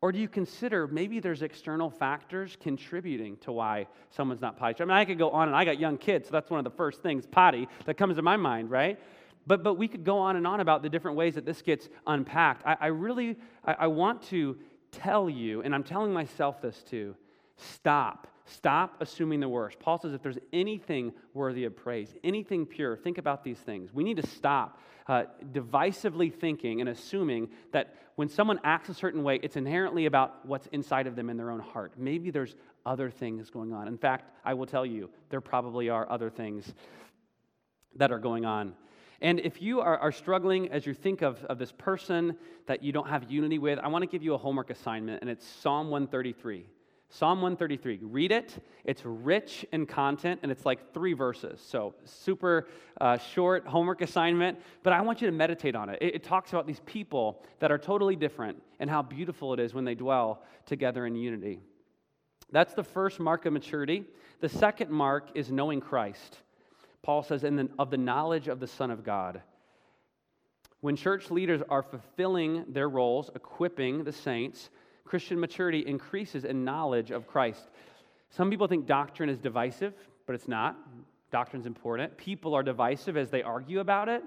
Or 0.00 0.12
do 0.12 0.18
you 0.18 0.28
consider 0.28 0.86
maybe 0.86 1.18
there's 1.18 1.40
external 1.40 1.88
factors 1.88 2.58
contributing 2.60 3.38
to 3.38 3.52
why 3.52 3.86
someone's 4.10 4.42
not 4.42 4.58
potty 4.58 4.74
trained? 4.74 4.92
I 4.92 4.94
mean, 4.94 5.00
I 5.00 5.04
could 5.06 5.18
go 5.18 5.30
on, 5.30 5.48
and 5.48 5.56
I 5.56 5.64
got 5.64 5.80
young 5.80 5.96
kids, 5.96 6.28
so 6.28 6.32
that's 6.32 6.50
one 6.50 6.58
of 6.58 6.64
the 6.64 6.76
first 6.76 7.02
things, 7.02 7.24
potty, 7.24 7.68
that 7.86 7.94
comes 7.94 8.16
to 8.16 8.22
my 8.22 8.36
mind, 8.36 8.70
right? 8.70 8.98
But, 9.46 9.62
but 9.62 9.74
we 9.74 9.88
could 9.88 10.04
go 10.04 10.18
on 10.18 10.36
and 10.36 10.46
on 10.46 10.60
about 10.60 10.82
the 10.82 10.88
different 10.88 11.16
ways 11.16 11.34
that 11.34 11.44
this 11.44 11.62
gets 11.62 11.88
unpacked. 12.06 12.66
I, 12.66 12.76
I 12.80 12.86
really 12.86 13.36
I, 13.64 13.74
I 13.80 13.86
want 13.88 14.22
to 14.24 14.56
tell 14.90 15.28
you, 15.28 15.62
and 15.62 15.74
I'm 15.74 15.84
telling 15.84 16.12
myself 16.12 16.62
this 16.62 16.82
too 16.82 17.14
stop. 17.56 18.28
Stop 18.46 18.96
assuming 19.00 19.40
the 19.40 19.48
worst. 19.48 19.78
Paul 19.78 19.98
says 19.98 20.12
if 20.12 20.22
there's 20.22 20.38
anything 20.52 21.12
worthy 21.32 21.64
of 21.64 21.74
praise, 21.74 22.14
anything 22.22 22.66
pure, 22.66 22.96
think 22.96 23.16
about 23.16 23.42
these 23.42 23.58
things. 23.58 23.94
We 23.94 24.04
need 24.04 24.18
to 24.18 24.26
stop 24.26 24.80
uh, 25.06 25.24
divisively 25.52 26.32
thinking 26.32 26.80
and 26.80 26.90
assuming 26.90 27.48
that 27.72 27.94
when 28.16 28.28
someone 28.28 28.60
acts 28.62 28.88
a 28.90 28.94
certain 28.94 29.22
way, 29.22 29.40
it's 29.42 29.56
inherently 29.56 30.06
about 30.06 30.44
what's 30.46 30.66
inside 30.68 31.06
of 31.06 31.16
them 31.16 31.30
in 31.30 31.36
their 31.36 31.50
own 31.50 31.60
heart. 31.60 31.92
Maybe 31.96 32.30
there's 32.30 32.54
other 32.84 33.10
things 33.10 33.50
going 33.50 33.72
on. 33.72 33.88
In 33.88 33.96
fact, 33.96 34.30
I 34.44 34.54
will 34.54 34.66
tell 34.66 34.84
you, 34.84 35.10
there 35.30 35.40
probably 35.40 35.88
are 35.88 36.08
other 36.10 36.28
things 36.28 36.74
that 37.96 38.12
are 38.12 38.18
going 38.18 38.44
on. 38.44 38.74
And 39.24 39.40
if 39.40 39.62
you 39.62 39.80
are, 39.80 39.96
are 39.96 40.12
struggling 40.12 40.70
as 40.70 40.84
you 40.84 40.92
think 40.92 41.22
of, 41.22 41.42
of 41.46 41.58
this 41.58 41.72
person 41.72 42.36
that 42.66 42.82
you 42.82 42.92
don't 42.92 43.08
have 43.08 43.30
unity 43.30 43.58
with, 43.58 43.78
I 43.78 43.88
want 43.88 44.02
to 44.02 44.06
give 44.06 44.22
you 44.22 44.34
a 44.34 44.38
homework 44.38 44.68
assignment, 44.68 45.22
and 45.22 45.30
it's 45.30 45.48
Psalm 45.48 45.88
133. 45.88 46.66
Psalm 47.08 47.40
133. 47.40 48.00
Read 48.02 48.32
it. 48.32 48.62
It's 48.84 49.00
rich 49.02 49.64
in 49.72 49.86
content, 49.86 50.40
and 50.42 50.52
it's 50.52 50.66
like 50.66 50.92
three 50.92 51.14
verses. 51.14 51.58
So, 51.66 51.94
super 52.04 52.68
uh, 53.00 53.16
short 53.16 53.66
homework 53.66 54.02
assignment, 54.02 54.58
but 54.82 54.92
I 54.92 55.00
want 55.00 55.22
you 55.22 55.26
to 55.26 55.32
meditate 55.32 55.74
on 55.74 55.88
it. 55.88 55.96
it. 56.02 56.16
It 56.16 56.22
talks 56.22 56.52
about 56.52 56.66
these 56.66 56.80
people 56.84 57.42
that 57.60 57.72
are 57.72 57.78
totally 57.78 58.16
different 58.16 58.60
and 58.78 58.90
how 58.90 59.00
beautiful 59.00 59.54
it 59.54 59.58
is 59.58 59.72
when 59.72 59.86
they 59.86 59.94
dwell 59.94 60.42
together 60.66 61.06
in 61.06 61.16
unity. 61.16 61.60
That's 62.52 62.74
the 62.74 62.84
first 62.84 63.20
mark 63.20 63.46
of 63.46 63.54
maturity. 63.54 64.04
The 64.40 64.50
second 64.50 64.90
mark 64.90 65.30
is 65.34 65.50
knowing 65.50 65.80
Christ. 65.80 66.40
Paul 67.04 67.22
says, 67.22 67.42
the, 67.42 67.68
of 67.78 67.90
the 67.90 67.98
knowledge 67.98 68.48
of 68.48 68.58
the 68.58 68.66
Son 68.66 68.90
of 68.90 69.04
God. 69.04 69.42
When 70.80 70.96
church 70.96 71.30
leaders 71.30 71.60
are 71.68 71.82
fulfilling 71.82 72.64
their 72.68 72.88
roles, 72.88 73.30
equipping 73.34 74.04
the 74.04 74.12
saints, 74.12 74.70
Christian 75.04 75.38
maturity 75.38 75.80
increases 75.86 76.44
in 76.44 76.64
knowledge 76.64 77.10
of 77.10 77.26
Christ. 77.26 77.68
Some 78.30 78.50
people 78.50 78.66
think 78.66 78.86
doctrine 78.86 79.28
is 79.28 79.38
divisive, 79.38 79.92
but 80.26 80.34
it's 80.34 80.48
not. 80.48 80.76
Doctrine's 81.30 81.66
important. 81.66 82.16
People 82.16 82.54
are 82.54 82.62
divisive 82.62 83.16
as 83.18 83.30
they 83.30 83.42
argue 83.42 83.80
about 83.80 84.08
it. 84.08 84.22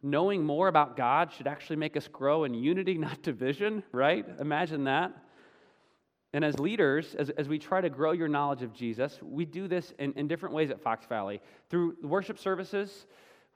Knowing 0.00 0.44
more 0.44 0.68
about 0.68 0.96
God 0.96 1.32
should 1.32 1.48
actually 1.48 1.76
make 1.76 1.96
us 1.96 2.06
grow 2.06 2.44
in 2.44 2.54
unity, 2.54 2.94
not 2.98 3.20
division, 3.22 3.82
right? 3.90 4.24
Imagine 4.38 4.84
that. 4.84 5.12
And 6.32 6.44
as 6.44 6.58
leaders, 6.58 7.14
as, 7.14 7.30
as 7.30 7.48
we 7.48 7.58
try 7.58 7.80
to 7.80 7.88
grow 7.88 8.12
your 8.12 8.28
knowledge 8.28 8.62
of 8.62 8.74
Jesus, 8.74 9.18
we 9.22 9.44
do 9.44 9.66
this 9.66 9.92
in, 9.98 10.12
in 10.12 10.28
different 10.28 10.54
ways 10.54 10.70
at 10.70 10.80
Fox 10.80 11.06
Valley 11.06 11.40
through 11.70 11.96
worship 12.02 12.38
services, 12.38 13.06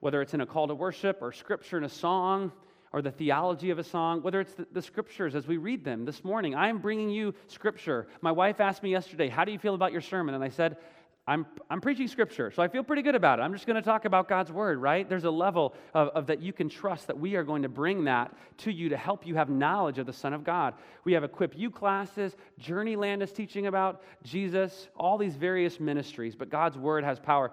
whether 0.00 0.22
it's 0.22 0.32
in 0.32 0.40
a 0.40 0.46
call 0.46 0.68
to 0.68 0.74
worship 0.74 1.18
or 1.20 1.32
scripture 1.32 1.76
in 1.76 1.84
a 1.84 1.88
song 1.88 2.50
or 2.92 3.02
the 3.02 3.10
theology 3.10 3.70
of 3.70 3.78
a 3.78 3.84
song, 3.84 4.22
whether 4.22 4.40
it's 4.40 4.54
the, 4.54 4.66
the, 4.72 4.82
scriptures 4.82 5.34
as 5.34 5.46
we 5.46 5.56
read 5.56 5.84
them 5.84 6.04
this 6.04 6.24
morning. 6.24 6.54
I 6.54 6.68
am 6.68 6.78
bringing 6.78 7.08
you 7.08 7.34
scripture. 7.46 8.06
My 8.20 8.32
wife 8.32 8.60
asked 8.60 8.82
me 8.82 8.90
yesterday, 8.90 9.28
How 9.28 9.44
do 9.44 9.52
you 9.52 9.58
feel 9.58 9.74
about 9.74 9.92
your 9.92 10.02
sermon? 10.02 10.34
And 10.34 10.44
I 10.44 10.50
said, 10.50 10.76
I'm, 11.24 11.46
I'm 11.70 11.80
preaching 11.80 12.08
scripture, 12.08 12.50
so 12.50 12.64
I 12.64 12.68
feel 12.68 12.82
pretty 12.82 13.02
good 13.02 13.14
about 13.14 13.38
it. 13.38 13.42
I'm 13.42 13.52
just 13.52 13.64
going 13.64 13.76
to 13.76 13.82
talk 13.82 14.06
about 14.06 14.28
God's 14.28 14.50
word, 14.50 14.80
right? 14.80 15.08
There's 15.08 15.22
a 15.22 15.30
level 15.30 15.74
of, 15.94 16.08
of, 16.08 16.26
that 16.26 16.42
you 16.42 16.52
can 16.52 16.68
trust 16.68 17.06
that 17.06 17.16
we 17.16 17.36
are 17.36 17.44
going 17.44 17.62
to 17.62 17.68
bring 17.68 18.04
that 18.04 18.34
to 18.58 18.72
you 18.72 18.88
to 18.88 18.96
help 18.96 19.24
you 19.24 19.36
have 19.36 19.48
knowledge 19.48 19.98
of 19.98 20.06
the 20.06 20.12
Son 20.12 20.32
of 20.32 20.42
God. 20.42 20.74
We 21.04 21.12
have 21.12 21.22
Equip 21.22 21.56
You 21.56 21.70
classes, 21.70 22.34
Journeyland 22.60 23.22
is 23.22 23.30
teaching 23.30 23.68
about 23.68 24.02
Jesus, 24.24 24.88
all 24.96 25.16
these 25.16 25.36
various 25.36 25.78
ministries, 25.78 26.34
but 26.34 26.50
God's 26.50 26.76
word 26.76 27.04
has 27.04 27.20
power. 27.20 27.52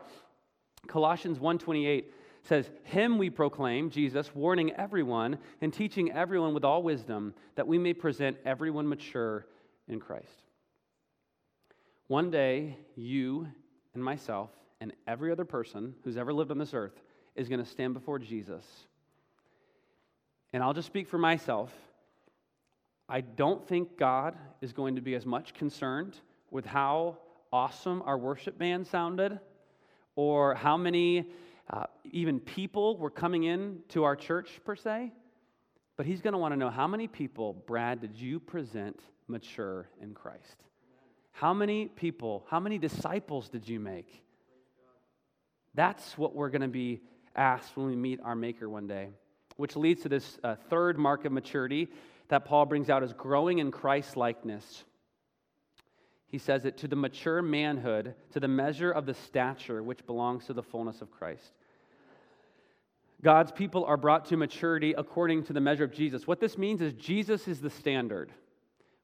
Colossians 0.88 1.38
1:28 1.38 2.06
says, 2.42 2.72
Him 2.86 3.20
we 3.20 3.30
proclaim, 3.30 3.92
Jesus, 3.92 4.34
warning 4.34 4.72
everyone 4.78 5.38
and 5.62 5.72
teaching 5.72 6.12
everyone 6.12 6.56
with 6.56 6.66
all 6.66 6.82
wisdom, 6.82 7.36
that 7.56 7.68
we 7.68 7.78
may 7.78 7.94
present 7.94 8.38
everyone 8.46 8.88
mature 8.88 9.46
in 9.88 10.00
Christ. 10.00 10.44
One 12.08 12.32
day, 12.32 12.76
you 12.96 13.50
and 13.94 14.04
myself 14.04 14.50
and 14.82 14.94
every 15.08 15.32
other 15.32 15.46
person 15.46 15.96
who's 16.04 16.18
ever 16.18 16.34
lived 16.34 16.52
on 16.52 16.58
this 16.58 16.74
earth 16.74 17.02
is 17.36 17.50
going 17.50 17.64
to 17.64 17.70
stand 17.70 17.94
before 17.94 18.20
Jesus. 18.20 18.66
And 20.54 20.64
I'll 20.64 20.74
just 20.74 20.88
speak 20.88 21.08
for 21.08 21.18
myself. 21.18 21.72
I 23.08 23.22
don't 23.22 23.68
think 23.68 23.98
God 23.98 24.36
is 24.62 24.74
going 24.74 24.96
to 24.96 25.02
be 25.02 25.16
as 25.16 25.26
much 25.26 25.54
concerned 25.54 26.16
with 26.52 26.66
how 26.66 27.18
awesome 27.52 28.02
our 28.06 28.18
worship 28.18 28.58
band 28.58 28.88
sounded 28.88 29.40
or 30.16 30.56
how 30.56 30.78
many 30.78 31.26
uh, 31.70 31.86
even 32.12 32.40
people 32.40 32.98
were 32.98 33.10
coming 33.10 33.44
in 33.44 33.80
to 33.90 34.04
our 34.04 34.16
church 34.16 34.60
per 34.66 34.76
se. 34.76 35.12
But 35.98 36.06
he's 36.06 36.22
going 36.22 36.34
to 36.34 36.38
want 36.38 36.54
to 36.54 36.58
know 36.58 36.70
how 36.70 36.88
many 36.88 37.08
people, 37.08 37.54
Brad, 37.68 38.02
did 38.02 38.16
you 38.16 38.40
present 38.40 39.00
mature 39.28 39.90
in 40.02 40.14
Christ? 40.14 40.64
How 41.40 41.54
many 41.54 41.86
people, 41.86 42.44
how 42.50 42.60
many 42.60 42.78
disciples 42.78 43.48
did 43.48 43.66
you 43.66 43.80
make? 43.80 44.26
That's 45.74 46.18
what 46.18 46.36
we're 46.36 46.50
going 46.50 46.64
to 46.64 46.68
be 46.68 47.00
asked 47.34 47.78
when 47.78 47.86
we 47.88 47.96
meet 47.96 48.20
our 48.22 48.36
Maker 48.36 48.68
one 48.68 48.88
day, 48.88 49.08
which 49.56 49.78
leads 49.78 50.02
to 50.02 50.10
this 50.10 50.38
uh, 50.44 50.56
third 50.70 50.98
mark 50.98 51.24
of 51.24 51.32
maturity 51.32 51.88
that 52.28 52.44
Paul 52.44 52.66
brings 52.66 52.90
out 52.90 53.04
as 53.04 53.14
growing 53.14 53.60
in 53.60 53.72
Christ 53.72 54.18
likeness. 54.18 54.84
He 56.28 56.40
says 56.40 56.66
it 56.66 56.76
to 56.80 56.90
the 56.90 56.98
mature 56.98 57.42
manhood, 57.42 58.16
to 58.32 58.42
the 58.42 58.50
measure 58.50 58.92
of 58.92 59.06
the 59.06 59.14
stature 59.14 59.82
which 59.82 60.06
belongs 60.06 60.48
to 60.48 60.54
the 60.54 60.62
fullness 60.62 61.02
of 61.02 61.10
Christ. 61.10 61.54
God's 63.22 63.54
people 63.54 63.86
are 63.86 63.96
brought 63.96 64.26
to 64.26 64.36
maturity 64.36 64.94
according 64.98 65.46
to 65.46 65.54
the 65.54 65.62
measure 65.62 65.86
of 65.86 65.94
Jesus. 65.94 66.28
What 66.28 66.42
this 66.42 66.58
means 66.58 66.82
is 66.82 66.92
Jesus 66.96 67.48
is 67.48 67.62
the 67.62 67.70
standard. 67.70 68.34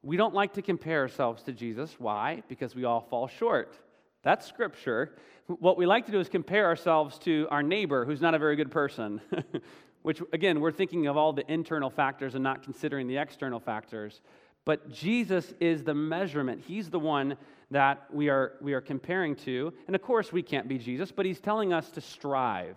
We 0.06 0.16
don't 0.16 0.34
like 0.34 0.52
to 0.52 0.62
compare 0.62 1.00
ourselves 1.00 1.42
to 1.42 1.52
Jesus. 1.52 1.96
Why? 1.98 2.44
Because 2.46 2.76
we 2.76 2.84
all 2.84 3.00
fall 3.00 3.26
short. 3.26 3.76
That's 4.22 4.46
scripture. 4.46 5.16
What 5.48 5.76
we 5.76 5.84
like 5.84 6.06
to 6.06 6.12
do 6.12 6.20
is 6.20 6.28
compare 6.28 6.66
ourselves 6.66 7.18
to 7.20 7.48
our 7.50 7.60
neighbor 7.60 8.04
who's 8.04 8.20
not 8.20 8.32
a 8.32 8.38
very 8.38 8.54
good 8.54 8.70
person, 8.70 9.20
which, 10.02 10.22
again, 10.32 10.60
we're 10.60 10.70
thinking 10.70 11.08
of 11.08 11.16
all 11.16 11.32
the 11.32 11.44
internal 11.52 11.90
factors 11.90 12.36
and 12.36 12.44
not 12.44 12.62
considering 12.62 13.08
the 13.08 13.16
external 13.16 13.58
factors. 13.58 14.20
But 14.64 14.92
Jesus 14.92 15.52
is 15.58 15.82
the 15.82 15.94
measurement. 15.94 16.62
He's 16.64 16.88
the 16.88 17.00
one 17.00 17.36
that 17.72 18.06
we 18.12 18.28
are, 18.28 18.52
we 18.60 18.74
are 18.74 18.80
comparing 18.80 19.34
to. 19.34 19.72
And 19.88 19.96
of 19.96 20.02
course, 20.02 20.30
we 20.32 20.40
can't 20.40 20.68
be 20.68 20.78
Jesus, 20.78 21.10
but 21.10 21.26
he's 21.26 21.40
telling 21.40 21.72
us 21.72 21.90
to 21.90 22.00
strive. 22.00 22.76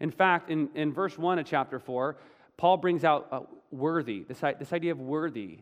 In 0.00 0.10
fact, 0.10 0.50
in, 0.50 0.70
in 0.74 0.94
verse 0.94 1.18
1 1.18 1.38
of 1.38 1.44
chapter 1.44 1.78
4, 1.78 2.16
Paul 2.56 2.78
brings 2.78 3.04
out 3.04 3.28
uh, 3.30 3.40
worthy, 3.70 4.22
this, 4.22 4.40
this 4.58 4.72
idea 4.72 4.92
of 4.92 4.98
worthy 4.98 5.58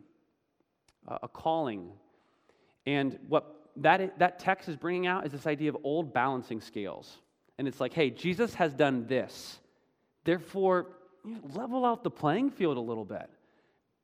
a 1.07 1.29
calling. 1.29 1.91
And 2.87 3.19
what 3.29 3.63
that, 3.77 4.19
that 4.19 4.39
text 4.39 4.69
is 4.69 4.77
bringing 4.77 5.07
out 5.07 5.27
is 5.27 5.33
this 5.33 5.47
idea 5.47 5.71
of 5.71 5.77
old 5.83 6.13
balancing 6.13 6.61
scales. 6.61 7.19
And 7.59 7.69
it's 7.69 7.81
like, 7.81 7.93
hey, 7.93 8.11
Jesus 8.11 8.55
has 8.55 8.75
done 8.75 9.07
this. 9.07 9.59
Therefore, 10.25 10.89
you 11.25 11.33
know, 11.33 11.41
level 11.55 11.85
out 11.85 12.03
the 12.03 12.11
playing 12.11 12.51
field 12.51 12.77
a 12.77 12.81
little 12.81 13.05
bit. 13.05 13.29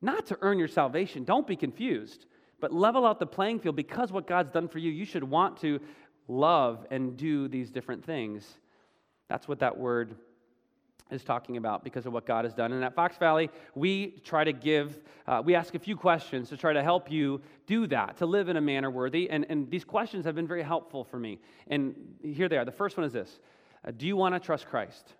Not 0.00 0.26
to 0.26 0.38
earn 0.42 0.58
your 0.58 0.68
salvation, 0.68 1.24
don't 1.24 1.46
be 1.46 1.56
confused, 1.56 2.26
but 2.60 2.72
level 2.72 3.04
out 3.04 3.18
the 3.18 3.26
playing 3.26 3.60
field 3.60 3.76
because 3.76 4.12
what 4.12 4.26
God's 4.26 4.50
done 4.50 4.68
for 4.68 4.78
you, 4.78 4.90
you 4.90 5.04
should 5.04 5.24
want 5.24 5.60
to 5.60 5.80
love 6.28 6.86
and 6.90 7.16
do 7.16 7.48
these 7.48 7.70
different 7.70 8.04
things. 8.04 8.46
That's 9.28 9.48
what 9.48 9.60
that 9.60 9.76
word 9.76 10.16
is 11.10 11.24
talking 11.24 11.56
about 11.56 11.84
because 11.84 12.06
of 12.06 12.12
what 12.12 12.26
God 12.26 12.44
has 12.44 12.54
done. 12.54 12.72
And 12.72 12.84
at 12.84 12.94
Fox 12.94 13.16
Valley, 13.16 13.50
we 13.74 14.20
try 14.24 14.44
to 14.44 14.52
give, 14.52 15.00
uh, 15.26 15.42
we 15.44 15.54
ask 15.54 15.74
a 15.74 15.78
few 15.78 15.96
questions 15.96 16.48
to 16.50 16.56
try 16.56 16.72
to 16.72 16.82
help 16.82 17.10
you 17.10 17.40
do 17.66 17.86
that, 17.86 18.18
to 18.18 18.26
live 18.26 18.48
in 18.48 18.56
a 18.56 18.60
manner 18.60 18.90
worthy. 18.90 19.30
And, 19.30 19.46
and 19.48 19.70
these 19.70 19.84
questions 19.84 20.24
have 20.24 20.34
been 20.34 20.46
very 20.46 20.62
helpful 20.62 21.04
for 21.04 21.18
me. 21.18 21.38
And 21.68 21.94
here 22.22 22.48
they 22.48 22.58
are. 22.58 22.64
The 22.64 22.72
first 22.72 22.96
one 22.96 23.06
is 23.06 23.12
this 23.12 23.38
uh, 23.86 23.92
Do 23.96 24.06
you 24.06 24.16
want 24.16 24.34
to 24.34 24.40
trust 24.40 24.66
Christ? 24.66 25.14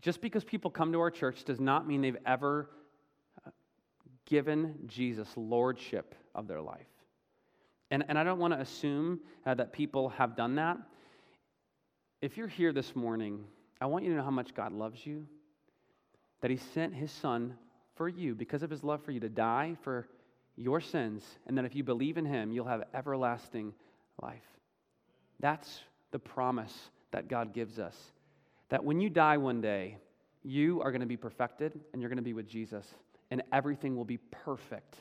Just 0.00 0.20
because 0.20 0.44
people 0.44 0.70
come 0.70 0.92
to 0.92 1.00
our 1.00 1.10
church 1.10 1.44
does 1.44 1.58
not 1.58 1.88
mean 1.88 2.02
they've 2.02 2.16
ever 2.26 2.70
uh, 3.46 3.50
given 4.26 4.74
Jesus 4.86 5.28
lordship 5.36 6.14
of 6.34 6.46
their 6.46 6.60
life. 6.60 6.86
And, 7.90 8.04
and 8.08 8.18
I 8.18 8.22
don't 8.22 8.38
want 8.38 8.52
to 8.52 8.60
assume 8.60 9.20
uh, 9.46 9.54
that 9.54 9.72
people 9.72 10.10
have 10.10 10.36
done 10.36 10.56
that. 10.56 10.76
If 12.20 12.36
you're 12.36 12.48
here 12.48 12.72
this 12.72 12.94
morning 12.94 13.44
I 13.80 13.86
want 13.86 14.04
you 14.04 14.10
to 14.10 14.16
know 14.16 14.24
how 14.24 14.30
much 14.30 14.54
God 14.54 14.72
loves 14.72 15.04
you, 15.06 15.26
that 16.40 16.50
He 16.50 16.56
sent 16.56 16.94
His 16.94 17.10
Son 17.10 17.54
for 17.94 18.08
you 18.08 18.34
because 18.34 18.62
of 18.62 18.70
His 18.70 18.82
love 18.84 19.04
for 19.04 19.12
you 19.12 19.20
to 19.20 19.28
die 19.28 19.76
for 19.82 20.08
your 20.56 20.80
sins, 20.80 21.24
and 21.46 21.56
that 21.56 21.64
if 21.64 21.74
you 21.74 21.84
believe 21.84 22.18
in 22.18 22.24
Him, 22.24 22.50
you'll 22.50 22.66
have 22.66 22.84
everlasting 22.94 23.72
life. 24.20 24.42
That's 25.40 25.80
the 26.10 26.18
promise 26.18 26.74
that 27.12 27.28
God 27.28 27.52
gives 27.52 27.78
us. 27.78 27.96
That 28.68 28.84
when 28.84 29.00
you 29.00 29.08
die 29.08 29.36
one 29.36 29.60
day, 29.60 29.98
you 30.42 30.80
are 30.82 30.90
going 30.90 31.00
to 31.00 31.06
be 31.06 31.16
perfected 31.16 31.78
and 31.92 32.02
you're 32.02 32.08
going 32.08 32.16
to 32.16 32.22
be 32.22 32.32
with 32.32 32.48
Jesus, 32.48 32.86
and 33.30 33.42
everything 33.52 33.96
will 33.96 34.04
be 34.04 34.18
perfect. 34.18 34.96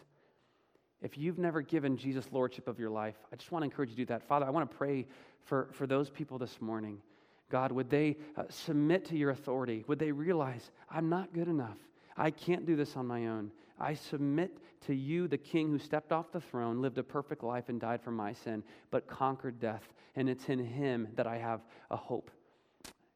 If 1.02 1.18
you've 1.18 1.38
never 1.38 1.62
given 1.62 1.98
Jesus 1.98 2.26
lordship 2.32 2.68
of 2.68 2.80
your 2.80 2.90
life, 2.90 3.16
I 3.32 3.36
just 3.36 3.52
want 3.52 3.62
to 3.62 3.66
encourage 3.66 3.90
you 3.90 3.96
to 3.96 4.02
do 4.02 4.06
that. 4.08 4.28
Father, 4.28 4.46
I 4.46 4.50
want 4.50 4.70
to 4.70 4.78
pray 4.78 5.08
for, 5.44 5.70
for 5.74 5.86
those 5.86 6.10
people 6.10 6.38
this 6.38 6.60
morning 6.60 7.02
God, 7.50 7.72
would 7.72 7.90
they 7.90 8.18
uh, 8.36 8.44
submit 8.50 9.06
to 9.06 9.18
your 9.18 9.32
authority? 9.32 9.84
Would 9.88 10.00
they 10.00 10.12
realize, 10.12 10.72
I'm 10.90 11.10
not 11.10 11.34
good 11.34 11.48
enough? 11.48 11.78
I 12.18 12.32
can't 12.32 12.66
do 12.66 12.76
this 12.76 12.98
on 12.98 13.08
my 13.08 13.28
own. 13.28 13.52
I 13.80 13.94
submit 13.94 14.58
to 14.88 14.94
you, 14.94 15.28
the 15.28 15.38
King 15.38 15.70
who 15.70 15.80
stepped 15.80 16.12
off 16.12 16.32
the 16.32 16.42
throne, 16.42 16.82
lived 16.82 16.98
a 16.98 17.04
perfect 17.04 17.44
life, 17.44 17.70
and 17.70 17.80
died 17.80 18.02
for 18.02 18.12
my 18.12 18.34
sin, 18.34 18.64
but 18.92 19.08
conquered 19.08 19.60
death. 19.60 19.84
And 20.16 20.28
it's 20.30 20.50
in 20.50 20.60
him 20.60 21.08
that 21.16 21.28
I 21.28 21.38
have 21.38 21.62
a 21.92 21.96
hope. 21.96 22.32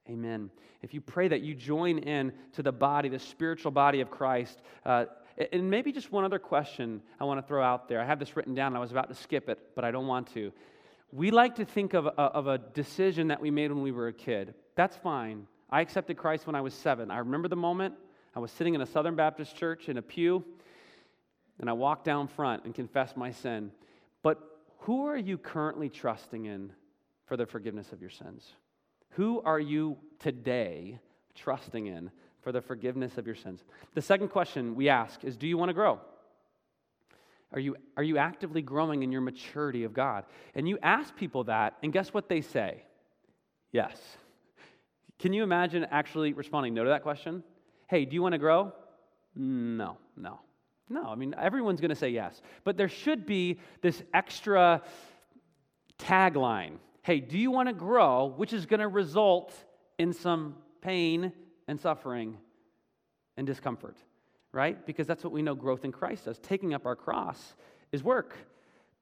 Amen. 0.10 0.50
If 0.82 0.94
you 0.94 1.02
pray 1.02 1.28
that 1.28 1.42
you 1.42 1.56
join 1.56 2.00
in 2.00 2.32
to 2.54 2.64
the 2.64 2.72
body, 2.72 3.10
the 3.10 3.20
spiritual 3.20 3.72
body 3.72 4.02
of 4.02 4.10
Christ, 4.10 4.62
uh, 4.86 5.06
and 5.52 5.70
maybe 5.70 5.92
just 5.92 6.12
one 6.12 6.26
other 6.26 6.40
question 6.40 7.02
I 7.20 7.24
want 7.24 7.40
to 7.40 7.48
throw 7.48 7.64
out 7.64 7.88
there. 7.88 8.02
I 8.02 8.06
have 8.06 8.20
this 8.20 8.36
written 8.36 8.54
down. 8.54 8.76
I 8.76 8.80
was 8.80 8.92
about 8.92 9.10
to 9.10 9.16
skip 9.16 9.50
it, 9.50 9.60
but 9.76 9.84
I 9.84 9.92
don't 9.92 10.08
want 10.08 10.32
to. 10.34 10.52
We 11.12 11.32
like 11.32 11.56
to 11.56 11.66
think 11.66 11.94
of 11.94 12.06
a, 12.06 12.10
of 12.10 12.48
a 12.48 12.58
decision 12.58 13.28
that 13.30 13.42
we 13.42 13.52
made 13.52 13.72
when 13.72 13.82
we 13.82 13.92
were 13.92 14.08
a 14.08 14.14
kid. 14.14 14.54
That's 14.76 14.96
fine. 14.96 15.48
I 15.70 15.82
accepted 15.82 16.18
Christ 16.18 16.48
when 16.48 16.56
I 16.56 16.62
was 16.62 16.74
seven. 16.74 17.12
I 17.12 17.18
remember 17.18 17.48
the 17.48 17.56
moment. 17.56 17.96
I 18.36 18.40
was 18.40 18.52
sitting 18.52 18.76
in 18.76 18.82
a 18.82 18.86
Southern 18.86 19.16
Baptist 19.16 19.56
church 19.56 19.90
in 19.90 19.98
a 19.98 20.02
pew, 20.02 20.44
and 21.60 21.70
I 21.70 21.74
walked 21.74 22.06
down 22.06 22.28
front 22.28 22.64
and 22.64 22.74
confessed 22.74 23.18
my 23.18 23.32
sin. 23.32 23.72
But 24.24 24.40
who 24.80 25.06
are 25.08 25.18
you 25.18 25.38
currently 25.38 25.90
trusting 25.90 26.46
in 26.46 26.72
for 27.26 27.36
the 27.36 27.46
forgiveness 27.46 27.92
of 27.92 28.02
your 28.02 28.10
sins? 28.10 28.46
Who 29.12 29.42
are 29.42 29.60
you 29.60 29.98
today 30.20 31.00
trusting 31.36 31.88
in 31.88 32.10
for 32.42 32.54
the 32.54 32.62
forgiveness 32.62 33.18
of 33.18 33.26
your 33.26 33.36
sins? 33.36 33.64
The 33.94 34.02
second 34.02 34.30
question 34.30 34.76
we 34.76 34.88
ask 34.88 35.24
is 35.26 35.36
Do 35.36 35.48
you 35.48 35.58
want 35.58 35.70
to 35.70 35.74
grow? 35.74 36.00
Are 37.54 37.60
you, 37.60 37.76
are 37.98 38.04
you 38.04 38.18
actively 38.18 38.62
growing 38.62 39.04
in 39.04 39.12
your 39.12 39.22
maturity 39.22 39.84
of 39.84 39.94
God? 39.94 40.26
And 40.56 40.68
you 40.68 40.78
ask 40.82 41.16
people 41.16 41.44
that, 41.46 41.78
and 41.84 41.92
guess 41.92 42.14
what 42.14 42.30
they 42.30 42.42
say? 42.42 42.84
Yes. 43.72 43.98
Can 45.20 45.34
you 45.34 45.44
imagine 45.44 45.86
actually 45.92 46.34
responding 46.34 46.74
no 46.74 46.84
to 46.84 46.90
that 46.90 47.04
question? 47.04 47.44
Hey, 47.88 48.06
do 48.06 48.14
you 48.14 48.22
want 48.22 48.34
to 48.34 48.40
grow? 48.40 48.72
No, 49.36 49.98
no. 50.16 50.40
No, 50.90 51.06
I 51.06 51.16
mean, 51.16 51.36
everyone's 51.38 51.80
going 51.80 51.90
to 51.90 51.96
say 51.96 52.10
yes. 52.10 52.42
But 52.64 52.76
there 52.76 52.90
should 52.90 53.26
be 53.26 53.60
this 53.82 54.02
extra 54.14 54.82
tagline 55.98 56.80
Hey, 57.04 57.20
do 57.20 57.38
you 57.38 57.50
want 57.50 57.68
to 57.68 57.74
grow? 57.74 58.34
Which 58.38 58.54
is 58.54 58.66
going 58.66 58.80
to 58.80 58.88
result 58.88 59.54
in 59.98 60.14
some 60.14 60.56
pain 60.82 61.34
and 61.68 61.80
suffering 61.80 62.38
and 63.38 63.48
discomfort, 63.48 63.98
right? 64.52 64.86
Because 64.86 65.08
that's 65.08 65.24
what 65.24 65.34
we 65.34 65.42
know 65.42 65.56
growth 65.56 65.86
in 65.86 65.92
Christ 65.92 66.26
does. 66.26 66.40
Taking 66.40 66.74
up 66.74 66.86
our 66.86 66.96
cross 66.96 67.56
is 67.92 68.04
work. 68.04 68.36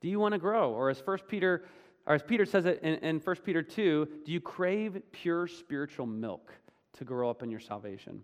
Do 0.01 0.07
you 0.07 0.19
want 0.19 0.33
to 0.33 0.39
grow? 0.39 0.71
Or 0.71 0.89
as 0.89 0.99
First 0.99 1.27
Peter, 1.27 1.65
or 2.05 2.15
as 2.15 2.23
Peter 2.23 2.45
says 2.45 2.65
it 2.65 2.81
in, 2.81 2.95
in 2.95 3.19
1 3.19 3.35
Peter 3.37 3.61
2, 3.61 4.07
do 4.25 4.31
you 4.31 4.39
crave 4.39 5.01
pure 5.11 5.47
spiritual 5.47 6.05
milk 6.05 6.53
to 6.97 7.05
grow 7.05 7.29
up 7.29 7.43
in 7.43 7.51
your 7.51 7.59
salvation? 7.59 8.23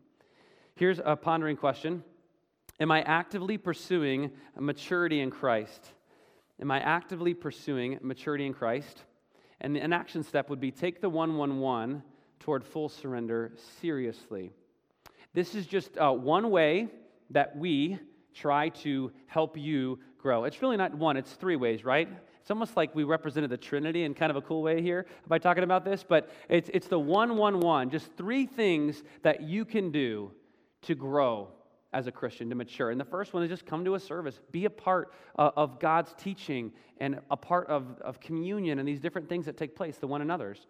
Here's 0.75 0.99
a 1.03 1.15
pondering 1.15 1.57
question 1.57 2.03
Am 2.79 2.91
I 2.91 3.01
actively 3.03 3.57
pursuing 3.57 4.31
maturity 4.59 5.21
in 5.21 5.31
Christ? 5.31 5.91
Am 6.61 6.71
I 6.71 6.79
actively 6.79 7.33
pursuing 7.33 7.99
maturity 8.01 8.45
in 8.45 8.53
Christ? 8.53 9.03
And 9.61 9.75
an 9.77 9.93
action 9.93 10.23
step 10.23 10.49
would 10.49 10.59
be 10.59 10.71
take 10.71 11.01
the 11.01 11.09
111 11.09 12.03
toward 12.39 12.63
full 12.63 12.89
surrender 12.89 13.53
seriously. 13.79 14.51
This 15.33 15.55
is 15.55 15.65
just 15.65 15.97
uh, 15.97 16.11
one 16.11 16.49
way 16.49 16.89
that 17.31 17.55
we 17.57 17.99
try 18.33 18.69
to 18.69 19.11
help 19.27 19.57
you 19.57 19.99
grow. 20.17 20.43
It's 20.43 20.61
really 20.61 20.77
not 20.77 20.93
one, 20.93 21.17
it's 21.17 21.33
three 21.33 21.55
ways, 21.55 21.85
right? 21.85 22.09
It's 22.41 22.51
almost 22.51 22.77
like 22.77 22.93
we 22.93 23.03
represented 23.03 23.49
the 23.49 23.57
Trinity 23.57 24.03
in 24.03 24.13
kind 24.13 24.29
of 24.29 24.35
a 24.35 24.41
cool 24.41 24.61
way 24.61 24.81
here 24.81 25.07
by 25.27 25.39
talking 25.39 25.63
about 25.63 25.83
this, 25.83 26.03
but 26.07 26.29
it's, 26.47 26.69
it's 26.73 26.87
the 26.87 26.99
111, 26.99 27.89
just 27.89 28.11
three 28.17 28.45
things 28.45 29.03
that 29.23 29.41
you 29.41 29.65
can 29.65 29.91
do 29.91 30.31
to 30.83 30.93
grow 30.93 31.47
as 31.91 32.07
a 32.07 32.11
Christian 32.11 32.49
to 32.49 32.55
mature. 32.55 32.91
And 32.91 32.99
the 32.99 33.05
first 33.05 33.33
one 33.33 33.41
is 33.41 33.49
just 33.49 33.65
come 33.65 33.85
to 33.85 33.95
a 33.95 33.99
service, 33.99 34.41
be 34.51 34.65
a 34.65 34.69
part 34.69 35.13
uh, 35.39 35.51
of 35.55 35.79
God's 35.79 36.13
teaching 36.17 36.71
and 36.99 37.19
a 37.31 37.37
part 37.37 37.67
of, 37.67 37.99
of 38.01 38.19
communion 38.19 38.79
and 38.79 38.87
these 38.87 38.99
different 38.99 39.29
things 39.29 39.45
that 39.45 39.57
take 39.57 39.75
place, 39.75 39.97
the 39.97 40.07
one 40.07 40.21
another's. 40.21 40.67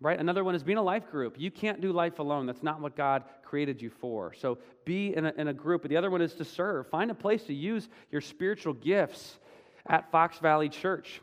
Right? 0.00 0.18
Another 0.18 0.44
one 0.44 0.54
is 0.54 0.62
being 0.62 0.76
a 0.78 0.82
life 0.82 1.10
group. 1.10 1.36
You 1.38 1.50
can't 1.50 1.80
do 1.80 1.90
life 1.90 2.18
alone. 2.18 2.44
That's 2.44 2.62
not 2.62 2.80
what 2.80 2.96
God 2.96 3.24
created 3.42 3.80
you 3.80 3.88
for. 3.88 4.34
So 4.34 4.58
be 4.84 5.16
in 5.16 5.24
a, 5.24 5.32
in 5.38 5.48
a 5.48 5.54
group. 5.54 5.82
But 5.82 5.88
the 5.88 5.96
other 5.96 6.10
one 6.10 6.20
is 6.20 6.34
to 6.34 6.44
serve. 6.44 6.88
Find 6.88 7.10
a 7.10 7.14
place 7.14 7.44
to 7.44 7.54
use 7.54 7.88
your 8.10 8.20
spiritual 8.20 8.74
gifts 8.74 9.38
at 9.86 10.10
Fox 10.10 10.38
Valley 10.38 10.68
Church. 10.68 11.22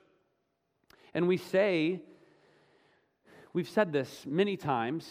And 1.13 1.27
we 1.27 1.37
say, 1.37 2.01
we've 3.53 3.69
said 3.69 3.93
this 3.93 4.25
many 4.25 4.57
times, 4.57 5.07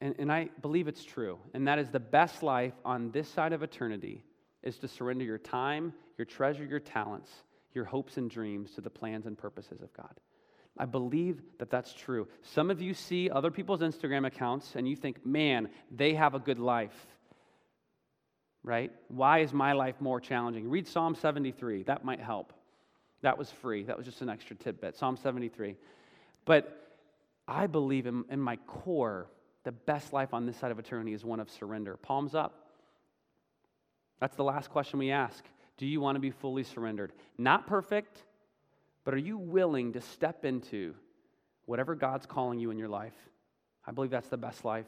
and, 0.00 0.16
and 0.18 0.32
I 0.32 0.48
believe 0.60 0.88
it's 0.88 1.04
true, 1.04 1.38
and 1.52 1.68
that 1.68 1.78
is 1.78 1.90
the 1.90 2.00
best 2.00 2.42
life 2.42 2.74
on 2.84 3.12
this 3.12 3.28
side 3.28 3.52
of 3.52 3.62
eternity 3.62 4.24
is 4.64 4.78
to 4.78 4.88
surrender 4.88 5.24
your 5.24 5.38
time, 5.38 5.92
your 6.18 6.24
treasure, 6.24 6.64
your 6.64 6.80
talents, 6.80 7.30
your 7.74 7.84
hopes 7.84 8.16
and 8.16 8.30
dreams 8.30 8.72
to 8.72 8.80
the 8.80 8.90
plans 8.90 9.26
and 9.26 9.38
purposes 9.38 9.82
of 9.82 9.92
God. 9.92 10.14
I 10.76 10.86
believe 10.86 11.40
that 11.58 11.70
that's 11.70 11.92
true. 11.92 12.26
Some 12.42 12.70
of 12.70 12.80
you 12.82 12.94
see 12.94 13.30
other 13.30 13.50
people's 13.50 13.80
Instagram 13.80 14.26
accounts 14.26 14.74
and 14.74 14.88
you 14.88 14.96
think, 14.96 15.24
man, 15.24 15.68
they 15.90 16.14
have 16.14 16.34
a 16.34 16.40
good 16.40 16.58
life. 16.58 17.06
Right? 18.64 18.90
Why 19.08 19.40
is 19.40 19.52
my 19.52 19.72
life 19.72 20.00
more 20.00 20.20
challenging? 20.20 20.68
Read 20.70 20.88
Psalm 20.88 21.14
73. 21.14 21.84
That 21.84 22.04
might 22.04 22.20
help. 22.20 22.52
That 23.20 23.38
was 23.38 23.50
free. 23.50 23.84
That 23.84 23.96
was 23.96 24.06
just 24.06 24.20
an 24.22 24.28
extra 24.28 24.56
tidbit. 24.56 24.96
Psalm 24.96 25.16
73. 25.16 25.76
But 26.44 26.96
I 27.46 27.66
believe 27.66 28.06
in, 28.06 28.24
in 28.30 28.40
my 28.40 28.56
core 28.66 29.28
the 29.64 29.72
best 29.72 30.12
life 30.12 30.34
on 30.34 30.46
this 30.46 30.56
side 30.56 30.70
of 30.70 30.78
eternity 30.78 31.14
is 31.14 31.24
one 31.24 31.40
of 31.40 31.50
surrender. 31.50 31.96
Palms 31.96 32.34
up. 32.34 32.68
That's 34.20 34.36
the 34.36 34.44
last 34.44 34.70
question 34.70 34.98
we 34.98 35.10
ask. 35.10 35.44
Do 35.76 35.86
you 35.86 36.00
want 36.00 36.16
to 36.16 36.20
be 36.20 36.30
fully 36.30 36.62
surrendered? 36.62 37.12
Not 37.36 37.66
perfect, 37.66 38.22
but 39.04 39.14
are 39.14 39.18
you 39.18 39.38
willing 39.38 39.92
to 39.92 40.00
step 40.00 40.44
into 40.44 40.94
whatever 41.66 41.94
God's 41.94 42.26
calling 42.26 42.58
you 42.58 42.70
in 42.70 42.78
your 42.78 42.88
life? 42.88 43.14
I 43.86 43.92
believe 43.92 44.10
that's 44.10 44.28
the 44.28 44.36
best 44.36 44.64
life. 44.64 44.86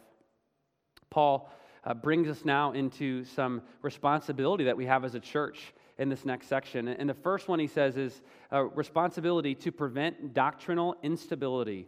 Paul 1.10 1.50
uh, 1.84 1.94
brings 1.94 2.28
us 2.28 2.44
now 2.44 2.72
into 2.72 3.24
some 3.24 3.62
responsibility 3.82 4.64
that 4.64 4.76
we 4.76 4.86
have 4.86 5.04
as 5.04 5.14
a 5.14 5.20
church 5.20 5.72
in 5.98 6.08
this 6.08 6.24
next 6.24 6.48
section. 6.48 6.88
And 6.88 7.08
the 7.08 7.14
first 7.14 7.48
one 7.48 7.58
he 7.58 7.68
says 7.68 7.96
is 7.96 8.20
uh, 8.52 8.64
responsibility 8.64 9.54
to 9.56 9.72
prevent 9.72 10.34
doctrinal 10.34 10.96
instability. 11.02 11.86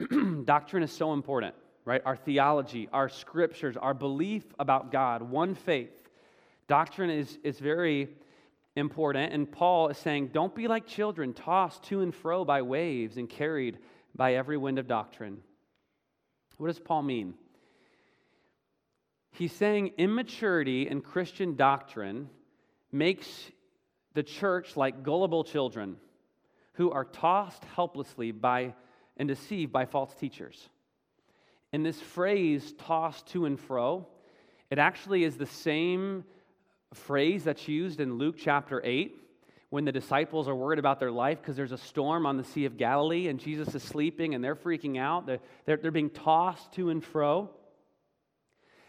doctrine 0.44 0.82
is 0.82 0.90
so 0.90 1.12
important, 1.12 1.54
right? 1.84 2.02
Our 2.04 2.16
theology, 2.16 2.88
our 2.92 3.08
scriptures, 3.08 3.76
our 3.76 3.94
belief 3.94 4.44
about 4.58 4.90
God, 4.90 5.22
one 5.22 5.54
faith. 5.54 5.90
Doctrine 6.66 7.10
is, 7.10 7.38
is 7.44 7.58
very 7.58 8.08
important. 8.76 9.32
And 9.32 9.50
Paul 9.50 9.88
is 9.88 9.98
saying, 9.98 10.28
don't 10.28 10.54
be 10.54 10.68
like 10.68 10.86
children, 10.86 11.34
tossed 11.34 11.84
to 11.84 12.00
and 12.00 12.14
fro 12.14 12.44
by 12.44 12.62
waves 12.62 13.16
and 13.16 13.28
carried 13.28 13.78
by 14.14 14.34
every 14.34 14.56
wind 14.56 14.78
of 14.78 14.86
doctrine. 14.86 15.38
What 16.56 16.68
does 16.68 16.78
Paul 16.78 17.02
mean? 17.02 17.34
He's 19.32 19.52
saying 19.52 19.92
immaturity 19.96 20.88
in 20.88 21.00
Christian 21.00 21.56
doctrine 21.56 22.28
makes 22.92 23.28
the 24.14 24.22
church 24.22 24.76
like 24.76 25.02
gullible 25.02 25.44
children 25.44 25.96
who 26.74 26.90
are 26.90 27.04
tossed 27.04 27.64
helplessly 27.76 28.32
by 28.32 28.74
and 29.16 29.28
deceived 29.28 29.72
by 29.72 29.84
false 29.84 30.14
teachers. 30.14 30.68
And 31.72 31.86
this 31.86 32.00
phrase, 32.00 32.74
tossed 32.78 33.28
to 33.28 33.44
and 33.44 33.58
fro, 33.58 34.08
it 34.70 34.78
actually 34.78 35.24
is 35.24 35.36
the 35.36 35.46
same 35.46 36.24
phrase 36.94 37.44
that's 37.44 37.68
used 37.68 38.00
in 38.00 38.18
Luke 38.18 38.36
chapter 38.38 38.80
8 38.84 39.16
when 39.70 39.84
the 39.84 39.92
disciples 39.92 40.48
are 40.48 40.54
worried 40.54 40.80
about 40.80 40.98
their 40.98 41.12
life 41.12 41.40
because 41.40 41.56
there's 41.56 41.72
a 41.72 41.78
storm 41.78 42.26
on 42.26 42.36
the 42.36 42.44
Sea 42.44 42.64
of 42.64 42.76
Galilee 42.76 43.28
and 43.28 43.38
Jesus 43.38 43.74
is 43.74 43.82
sleeping 43.82 44.34
and 44.34 44.42
they're 44.42 44.56
freaking 44.56 44.98
out. 44.98 45.26
They're, 45.26 45.38
they're, 45.64 45.76
they're 45.76 45.90
being 45.92 46.10
tossed 46.10 46.72
to 46.72 46.90
and 46.90 47.02
fro. 47.02 47.50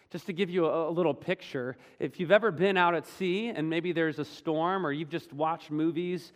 Just 0.10 0.26
to 0.26 0.34
give 0.34 0.50
you 0.50 0.66
a, 0.66 0.90
a 0.90 0.92
little 0.92 1.14
picture, 1.14 1.78
if 2.00 2.20
you've 2.20 2.32
ever 2.32 2.52
been 2.52 2.78
out 2.78 2.96
at 2.96 3.06
sea 3.06 3.50
and 3.50 3.70
maybe 3.70 3.92
there's 3.92 4.20
a 4.20 4.26
storm 4.26 4.86
or 4.86 4.92
you've 4.92 5.10
just 5.10 5.32
watched 5.32 5.70
movies, 5.70 6.34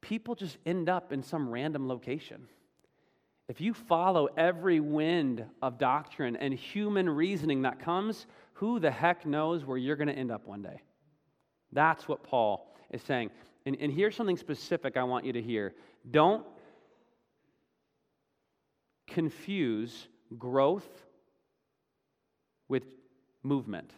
people 0.00 0.34
just 0.34 0.56
end 0.64 0.88
up 0.88 1.12
in 1.12 1.22
some 1.22 1.48
random 1.48 1.86
location. 1.86 2.48
If 3.48 3.60
you 3.60 3.74
follow 3.74 4.28
every 4.36 4.80
wind 4.80 5.44
of 5.62 5.78
doctrine 5.78 6.36
and 6.36 6.52
human 6.52 7.08
reasoning 7.08 7.62
that 7.62 7.78
comes, 7.78 8.26
who 8.56 8.80
the 8.80 8.90
heck 8.90 9.26
knows 9.26 9.64
where 9.64 9.76
you're 9.76 9.96
going 9.96 10.08
to 10.08 10.14
end 10.14 10.30
up 10.30 10.46
one 10.46 10.62
day? 10.62 10.80
That's 11.72 12.08
what 12.08 12.22
Paul 12.22 12.74
is 12.90 13.02
saying. 13.02 13.30
And, 13.66 13.76
and 13.80 13.92
here's 13.92 14.16
something 14.16 14.36
specific 14.36 14.96
I 14.96 15.02
want 15.02 15.26
you 15.26 15.32
to 15.34 15.42
hear. 15.42 15.74
Don't 16.10 16.46
confuse 19.06 20.08
growth 20.38 20.88
with 22.68 22.84
movement. 23.42 23.90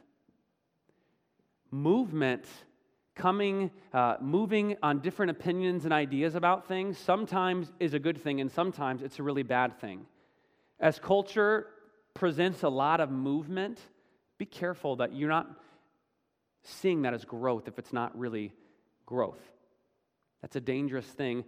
Movement 1.71 2.45
coming, 3.15 3.71
uh, 3.93 4.17
moving 4.21 4.77
on 4.83 5.01
different 5.01 5.31
opinions 5.31 5.85
and 5.85 5.93
ideas 5.93 6.35
about 6.35 6.67
things 6.67 6.99
sometimes 6.99 7.73
is 7.79 7.95
a 7.95 7.99
good 7.99 8.21
thing 8.21 8.41
and 8.41 8.51
sometimes 8.51 9.03
it's 9.03 9.19
a 9.19 9.23
really 9.23 9.43
bad 9.43 9.79
thing. 9.81 10.07
As 10.81 10.99
culture 10.99 11.67
presents 12.15 12.63
a 12.63 12.69
lot 12.69 13.01
of 13.01 13.11
movement, 13.11 13.81
be 14.39 14.47
careful 14.47 14.97
that 14.97 15.15
you're 15.15 15.29
not 15.29 15.51
seeing 16.63 17.03
that 17.03 17.15
as 17.15 17.25
growth 17.25 17.69
if 17.69 17.79
it's 17.79 17.93
not 17.93 18.17
really 18.19 18.53
growth. 19.07 19.41
That's 20.43 20.57
a 20.57 20.61
dangerous 20.61 21.07
thing. 21.07 21.45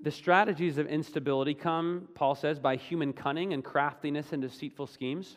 The 0.00 0.10
strategies 0.10 0.78
of 0.78 0.86
instability 0.86 1.54
come, 1.54 2.08
Paul 2.14 2.34
says, 2.34 2.58
by 2.58 2.76
human 2.76 3.12
cunning 3.12 3.52
and 3.52 3.62
craftiness 3.64 4.32
and 4.32 4.42
deceitful 4.42 4.86
schemes. 4.86 5.36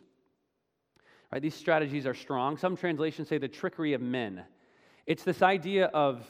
Right, 1.32 1.42
these 1.42 1.56
strategies 1.56 2.06
are 2.06 2.14
strong. 2.14 2.58
Some 2.58 2.78
translations 2.78 3.28
say 3.28 3.38
the 3.38 3.48
trickery 3.48 3.94
of 3.94 4.02
men. 4.02 4.44
It's 5.06 5.24
this 5.24 5.42
idea 5.42 5.88
of, 5.88 6.26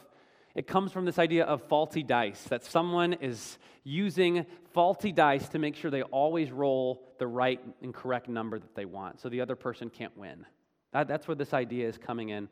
it 0.56 0.66
comes 0.66 0.92
from 0.92 1.06
this 1.06 1.20
idea 1.20 1.46
of 1.46 1.62
faulty 1.64 2.02
dice, 2.02 2.42
that 2.46 2.64
someone 2.64 3.14
is 3.14 3.60
using 3.84 4.46
faulty 4.74 5.12
dice 5.12 5.48
to 5.50 5.60
make 5.60 5.76
sure 5.76 5.92
they 5.92 6.02
always 6.02 6.52
roll 6.52 7.04
the 7.20 7.28
right 7.28 7.62
and 7.82 7.94
correct 7.94 8.28
number 8.28 8.58
that 8.58 8.76
they 8.76 8.86
want, 8.86 9.20
so 9.20 9.30
the 9.30 9.42
other 9.42 9.56
person 9.56 9.90
can't 9.90 10.18
win. 10.18 10.46
That, 10.94 11.08
that's 11.08 11.28
where 11.28 11.36
this 11.36 11.54
idea 11.54 11.88
is 11.88 11.98
coming 11.98 12.30
in. 12.30 12.50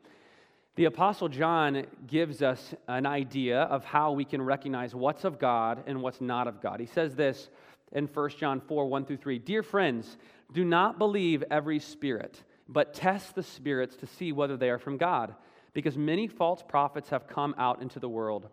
The 0.76 0.84
Apostle 0.84 1.28
John 1.28 1.86
gives 2.06 2.42
us 2.42 2.74
an 2.86 3.06
idea 3.06 3.62
of 3.62 3.84
how 3.84 4.12
we 4.12 4.24
can 4.24 4.42
recognize 4.42 4.94
what's 4.94 5.24
of 5.24 5.38
God 5.38 5.84
and 5.86 6.02
what's 6.02 6.20
not 6.20 6.46
of 6.46 6.60
God. 6.60 6.80
He 6.80 6.86
says 6.86 7.14
this 7.14 7.48
in 7.92 8.06
1 8.06 8.30
John 8.38 8.60
4 8.60 8.86
1 8.86 9.06
through 9.06 9.16
3 9.16 9.38
Dear 9.38 9.62
friends, 9.62 10.18
do 10.52 10.64
not 10.64 10.98
believe 10.98 11.42
every 11.50 11.78
spirit, 11.78 12.42
but 12.68 12.92
test 12.92 13.34
the 13.34 13.42
spirits 13.42 13.96
to 13.96 14.06
see 14.06 14.32
whether 14.32 14.56
they 14.56 14.70
are 14.70 14.78
from 14.78 14.98
God 14.98 15.34
because 15.76 15.98
many 15.98 16.26
false 16.26 16.62
prophets 16.66 17.10
have 17.10 17.28
come 17.28 17.54
out 17.58 17.82
into 17.82 18.00
the 18.00 18.08
world. 18.08 18.48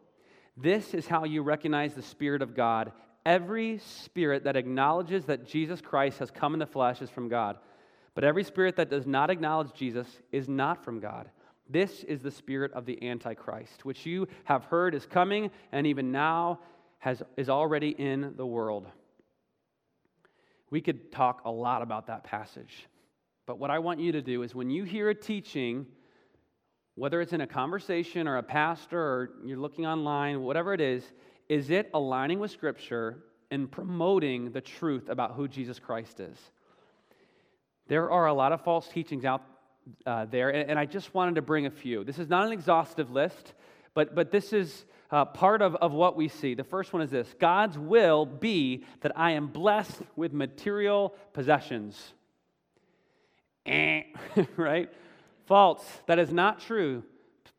This 0.58 0.94
is 0.94 1.08
how 1.08 1.24
you 1.24 1.42
recognize 1.42 1.94
the 1.94 2.02
Spirit 2.02 2.42
of 2.42 2.54
God. 2.54 2.92
Every 3.26 3.78
spirit 3.78 4.44
that 4.44 4.58
acknowledges 4.58 5.24
that 5.26 5.48
Jesus 5.48 5.80
Christ 5.80 6.20
has 6.20 6.30
come 6.30 6.52
in 6.52 6.60
the 6.60 6.66
flesh 6.66 7.02
is 7.02 7.10
from 7.10 7.30
God. 7.30 7.58
But 8.16 8.24
every 8.24 8.44
spirit 8.44 8.76
that 8.76 8.90
does 8.90 9.08
not 9.08 9.30
acknowledge 9.30 9.74
Jesus 9.74 10.08
is 10.32 10.48
not 10.48 10.84
from 10.84 11.00
God. 11.00 11.30
This 11.70 12.04
is 12.04 12.22
the 12.22 12.32
spirit 12.32 12.72
of 12.74 12.86
the 12.86 13.02
Antichrist, 13.08 13.86
which 13.86 14.06
you 14.06 14.28
have 14.44 14.66
heard 14.66 14.94
is 14.94 15.06
coming 15.06 15.50
and 15.72 15.88
even 15.88 16.12
now 16.12 16.60
has, 17.00 17.24
is 17.38 17.50
already 17.50 17.90
in 17.90 18.34
the 18.38 18.46
world. 18.46 18.88
We 20.70 20.82
could 20.82 21.12
talk 21.12 21.42
a 21.46 21.52
lot 21.52 21.82
about 21.82 22.08
that 22.08 22.24
passage. 22.24 22.88
But 23.46 23.60
what 23.60 23.72
I 23.72 23.80
want 23.80 24.00
you 24.00 24.12
to 24.14 24.22
do 24.22 24.44
is 24.44 24.56
when 24.56 24.70
you 24.70 24.84
hear 24.84 25.10
a 25.10 25.16
teaching, 25.16 25.86
whether 26.96 27.22
it's 27.22 27.34
in 27.34 27.42
a 27.42 27.48
conversation 27.48 28.28
or 28.28 28.38
a 28.38 28.44
pastor 28.44 29.00
or 29.00 29.30
you're 29.44 29.58
looking 29.58 29.86
online, 29.86 30.42
whatever 30.42 30.74
it 30.74 30.82
is, 30.82 31.04
is 31.50 31.70
it 31.70 31.90
aligning 31.94 32.40
with 32.40 32.52
Scripture 32.52 33.24
and 33.52 33.72
promoting 33.72 34.52
the 34.52 34.62
truth 34.62 35.10
about 35.10 35.34
who 35.34 35.48
Jesus 35.48 35.80
Christ 35.80 36.20
is? 36.20 36.38
There 37.88 38.12
are 38.12 38.28
a 38.28 38.34
lot 38.34 38.52
of 38.52 38.62
false 38.62 38.88
teachings 38.88 39.26
out 39.26 39.44
uh, 40.06 40.26
there, 40.26 40.50
and, 40.50 40.70
and, 40.70 40.80
I 40.80 40.86
just 40.86 41.14
wanted 41.14 41.36
to 41.36 41.42
bring 41.42 41.66
a 41.66 41.70
few. 41.70 42.06
This 42.06 42.18
is 42.18 42.30
not 42.30 42.46
an 42.46 42.54
exhaustive 42.54 43.12
list, 43.12 43.54
but, 43.94 44.16
but 44.16 44.32
this 44.32 44.54
is 44.54 44.86
uh, 45.12 45.26
part 45.26 45.62
of, 45.62 45.76
of 45.76 45.92
what 45.92 46.16
we 46.16 46.30
see. 46.30 46.54
The 46.54 46.64
first 46.64 46.94
one 46.94 47.02
is 47.02 47.12
this 47.12 47.34
God's 47.38 47.78
will 47.78 48.26
be 48.26 48.86
that 49.02 49.12
I 49.18 49.32
am 49.32 49.48
blessed 49.48 50.02
with 50.16 50.32
material 50.34 51.14
possessions. 51.34 52.14
Eh, 53.66 54.04
right? 54.58 54.90
False. 55.46 55.86
That 56.08 56.20
is 56.20 56.32
not 56.32 56.60
true. 56.62 57.04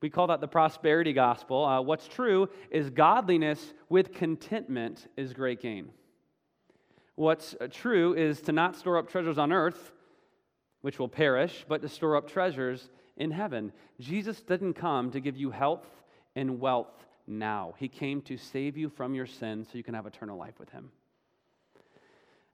We 0.01 0.11
call 0.11 0.27
that 0.27 0.41
the 0.41 0.49
prosperity 0.49 1.13
gospel. 1.13 1.65
Uh, 1.65 1.81
what's 1.81 2.07
true 2.07 2.49
is 2.71 2.91
godliness 2.91 3.73
with 3.89 4.13
contentment 4.13 5.07
is 5.17 5.33
great 5.33 5.63
gain. 5.63 5.91
What's 7.15 7.55
uh, 7.61 7.69
true 7.71 8.15
is 8.15 8.41
to 8.43 8.53
not 8.53 8.77
store 8.77 8.99
up 8.99 9.09
treasures 9.09 9.39
on 9.39 9.53
earth, 9.53 9.93
which 10.85 10.99
will 10.99 11.09
perish, 11.09 11.65
but 11.67 11.81
to 11.81 11.89
store 11.89 12.15
up 12.15 12.29
treasures 12.29 12.91
in 13.17 13.31
heaven. 13.31 13.73
Jesus 14.01 14.43
didn't 14.43 14.75
come 14.75 15.11
to 15.13 15.19
give 15.19 15.35
you 15.35 15.51
health 15.51 15.87
and 16.37 16.61
wealth 16.61 17.07
now, 17.27 17.73
He 17.79 17.89
came 17.89 18.21
to 18.23 18.37
save 18.37 18.77
you 18.77 18.91
from 18.91 19.15
your 19.15 19.25
sins 19.25 19.69
so 19.73 19.79
you 19.79 19.83
can 19.83 19.95
have 19.95 20.05
eternal 20.05 20.37
life 20.37 20.59
with 20.59 20.69
Him. 20.69 20.91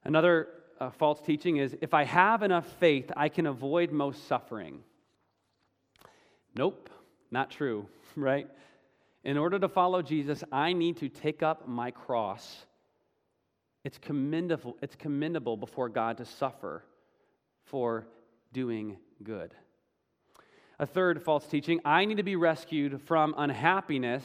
Another 0.04 0.46
uh, 0.78 0.90
false 0.90 1.20
teaching 1.20 1.56
is 1.56 1.74
if 1.80 1.92
I 1.92 2.04
have 2.04 2.44
enough 2.44 2.68
faith, 2.78 3.10
I 3.16 3.28
can 3.28 3.46
avoid 3.46 3.90
most 3.90 4.28
suffering. 4.28 4.78
Nope, 6.54 6.88
not 7.32 7.50
true, 7.50 7.88
right? 8.14 8.46
In 9.24 9.38
order 9.38 9.58
to 9.58 9.68
follow 9.68 10.02
Jesus, 10.02 10.44
I 10.52 10.72
need 10.72 10.98
to 10.98 11.08
take 11.08 11.42
up 11.42 11.66
my 11.66 11.90
cross. 11.90 12.64
It's 13.82 13.98
commendable, 13.98 14.76
it's 14.82 14.94
commendable 14.94 15.56
before 15.56 15.88
God 15.88 16.18
to 16.18 16.24
suffer 16.24 16.84
for 17.64 18.06
doing 18.52 18.96
good. 19.22 19.54
A 20.78 20.86
third 20.86 21.22
false 21.22 21.46
teaching 21.46 21.80
I 21.84 22.04
need 22.04 22.16
to 22.16 22.22
be 22.22 22.36
rescued 22.36 23.02
from 23.02 23.34
unhappiness 23.36 24.24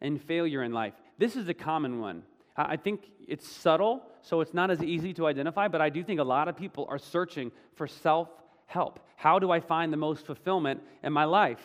and 0.00 0.20
failure 0.20 0.62
in 0.62 0.72
life. 0.72 0.94
This 1.18 1.36
is 1.36 1.48
a 1.48 1.54
common 1.54 2.00
one. 2.00 2.22
I 2.56 2.76
think 2.76 3.02
it's 3.26 3.48
subtle, 3.48 4.02
so 4.22 4.40
it's 4.40 4.52
not 4.52 4.70
as 4.70 4.82
easy 4.82 5.14
to 5.14 5.26
identify, 5.26 5.68
but 5.68 5.80
I 5.80 5.88
do 5.88 6.02
think 6.02 6.20
a 6.20 6.24
lot 6.24 6.48
of 6.48 6.56
people 6.56 6.86
are 6.88 6.98
searching 6.98 7.52
for 7.74 7.86
self 7.86 8.28
help. 8.66 9.00
How 9.16 9.38
do 9.38 9.50
I 9.50 9.60
find 9.60 9.92
the 9.92 9.96
most 9.96 10.26
fulfillment 10.26 10.82
in 11.02 11.12
my 11.12 11.24
life? 11.24 11.60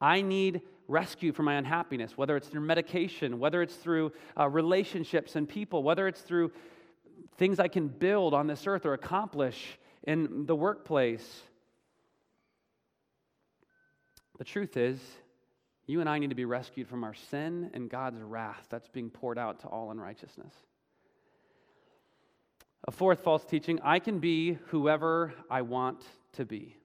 I 0.00 0.22
need 0.22 0.62
rescue 0.88 1.32
from 1.32 1.46
my 1.46 1.54
unhappiness, 1.54 2.16
whether 2.16 2.36
it's 2.36 2.48
through 2.48 2.62
medication, 2.62 3.38
whether 3.38 3.62
it's 3.62 3.74
through 3.74 4.12
uh, 4.38 4.48
relationships 4.48 5.36
and 5.36 5.48
people, 5.48 5.82
whether 5.82 6.08
it's 6.08 6.20
through 6.20 6.52
things 7.36 7.58
I 7.60 7.68
can 7.68 7.88
build 7.88 8.34
on 8.34 8.46
this 8.46 8.66
earth 8.66 8.84
or 8.84 8.94
accomplish 8.94 9.78
in 10.04 10.46
the 10.46 10.56
workplace. 10.56 11.42
The 14.38 14.44
truth 14.44 14.76
is, 14.76 14.98
you 15.86 16.00
and 16.00 16.08
I 16.08 16.18
need 16.18 16.30
to 16.30 16.36
be 16.36 16.44
rescued 16.44 16.88
from 16.88 17.04
our 17.04 17.14
sin 17.14 17.70
and 17.74 17.90
God's 17.90 18.20
wrath 18.20 18.66
that's 18.70 18.88
being 18.88 19.10
poured 19.10 19.38
out 19.38 19.60
to 19.60 19.66
all 19.66 19.90
unrighteousness. 19.90 20.54
A 22.88 22.90
fourth 22.90 23.20
false 23.20 23.44
teaching 23.44 23.80
I 23.82 23.98
can 23.98 24.18
be 24.18 24.58
whoever 24.68 25.34
I 25.50 25.62
want 25.62 26.02
to 26.32 26.44
be. 26.44 26.76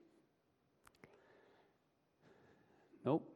Nope. 3.04 3.28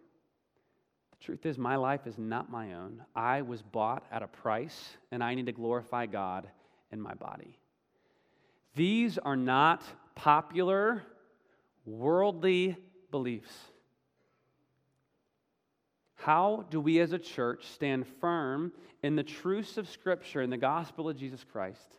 The 1.19 1.25
truth 1.25 1.47
is, 1.47 1.59
my 1.59 1.77
life 1.77 2.07
is 2.07 2.19
not 2.19 2.51
my 2.51 2.75
own. 2.75 3.03
I 3.17 3.43
was 3.43 3.63
bought 3.63 4.05
at 4.13 4.23
a 4.23 4.29
price, 4.29 4.97
and 5.11 5.25
I 5.25 5.35
need 5.35 5.47
to 5.47 5.53
glorify 5.53 6.07
God 6.07 6.49
in 6.91 7.01
my 7.01 7.15
body. 7.15 7.59
These 8.75 9.19
are 9.19 9.37
not 9.37 9.83
popular, 10.15 11.03
worldly 11.85 12.77
beliefs. 13.11 13.53
How 16.15 16.67
do 16.71 16.81
we 16.81 17.01
as 17.01 17.13
a 17.13 17.19
church 17.19 17.67
stand 17.69 18.07
firm 18.21 18.73
in 19.03 19.17
the 19.17 19.25
truths 19.25 19.77
of 19.77 19.89
Scripture 19.89 20.41
and 20.41 20.53
the 20.53 20.57
gospel 20.57 21.09
of 21.09 21.17
Jesus 21.17 21.45
Christ? 21.45 21.99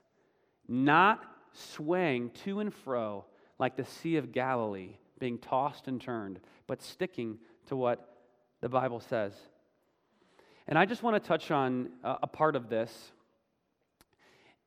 not 0.68 1.24
swaying 1.52 2.32
to 2.32 2.60
and 2.60 2.74
fro 2.74 3.26
like 3.60 3.76
the 3.76 3.86
Sea 3.86 4.18
of 4.18 4.32
Galilee, 4.32 4.98
being 5.20 5.38
tossed 5.38 5.88
and 5.88 6.02
turned, 6.02 6.40
but 6.68 6.82
sticking 6.82 7.38
to 7.68 7.76
what 7.76 8.18
the 8.62 8.70
Bible 8.70 9.00
says. 9.00 9.34
And 10.68 10.78
I 10.78 10.86
just 10.86 11.04
want 11.04 11.22
to 11.22 11.28
touch 11.28 11.52
on 11.52 11.90
uh, 12.04 12.18
a 12.24 12.28
part 12.28 12.56
of 12.56 12.70
this. 12.70 13.12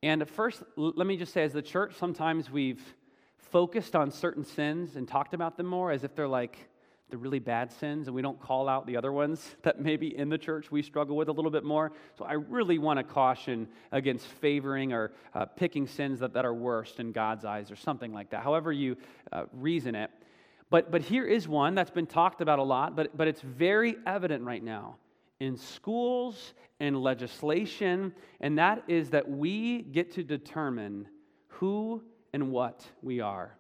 And 0.03 0.29
first, 0.29 0.63
let 0.77 1.07
me 1.07 1.17
just 1.17 1.33
say, 1.33 1.43
as 1.43 1.53
the 1.53 1.63
church, 1.63 1.95
sometimes 1.97 2.51
we've 2.51 2.83
focused 3.39 3.97
on 3.97 4.11
certain 4.11 4.45
sins 4.45 4.97
and 4.97 5.09
talked 5.09 5.35
about 5.35 5.57
them 5.57 5.67
more 5.67 5.91
as 5.91 6.05
if 6.05 6.15
they're 6.15 6.29
like 6.29 6.69
the 7.09 7.17
really 7.17 7.39
bad 7.39 7.73
sins 7.73 8.09
and 8.09 8.17
we 8.17 8.21
don't 8.21 8.41
call 8.41 8.69
out 8.69 8.87
the 8.87 8.97
other 8.97 9.13
ones 9.13 9.55
that 9.63 9.81
maybe 9.81 10.17
in 10.17 10.29
the 10.29 10.39
church 10.39 10.71
we 10.71 10.83
struggle 10.83 11.17
with 11.17 11.29
a 11.29 11.33
little 11.33 11.51
bit 11.51 11.65
more. 11.65 11.93
So 12.19 12.25
I 12.25 12.33
really 12.33 12.79
want 12.79 12.99
to 12.99 13.05
caution 13.05 13.69
against 13.93 14.27
favoring 14.27 14.93
or 14.93 15.13
uh, 15.35 15.45
picking 15.45 15.87
sins 15.87 16.21
that, 16.21 16.33
that 16.35 16.45
are 16.45 16.55
worst 16.55 16.99
in 16.99 17.13
God's 17.13 17.45
eyes 17.45 17.71
or 17.71 17.77
something 17.77 18.13
like 18.13 18.31
that, 18.31 18.43
however 18.43 18.73
you 18.73 18.97
uh, 19.33 19.45
reason 19.53 19.95
it. 19.95 20.11
But, 20.69 20.91
but 20.91 21.01
here 21.01 21.25
is 21.25 21.47
one 21.47 21.77
that's 21.77 21.91
been 21.93 22.07
talked 22.07 22.41
about 22.41 22.59
a 22.59 22.65
lot, 22.65 22.97
but, 22.97 23.17
but 23.17 23.29
it's 23.29 23.41
very 23.41 23.97
evident 24.05 24.43
right 24.43 24.63
now 24.63 24.97
in 25.40 25.57
schools 25.57 26.55
and 26.81 27.01
legislation, 27.01 28.12
and 28.40 28.59
that 28.59 28.85
is 28.88 29.11
that 29.11 29.29
we 29.29 29.83
get 29.83 30.12
to 30.12 30.22
determine 30.22 31.09
who 31.49 32.03
and 32.33 32.51
what 32.51 32.85
we 33.03 33.20
are 33.20 33.57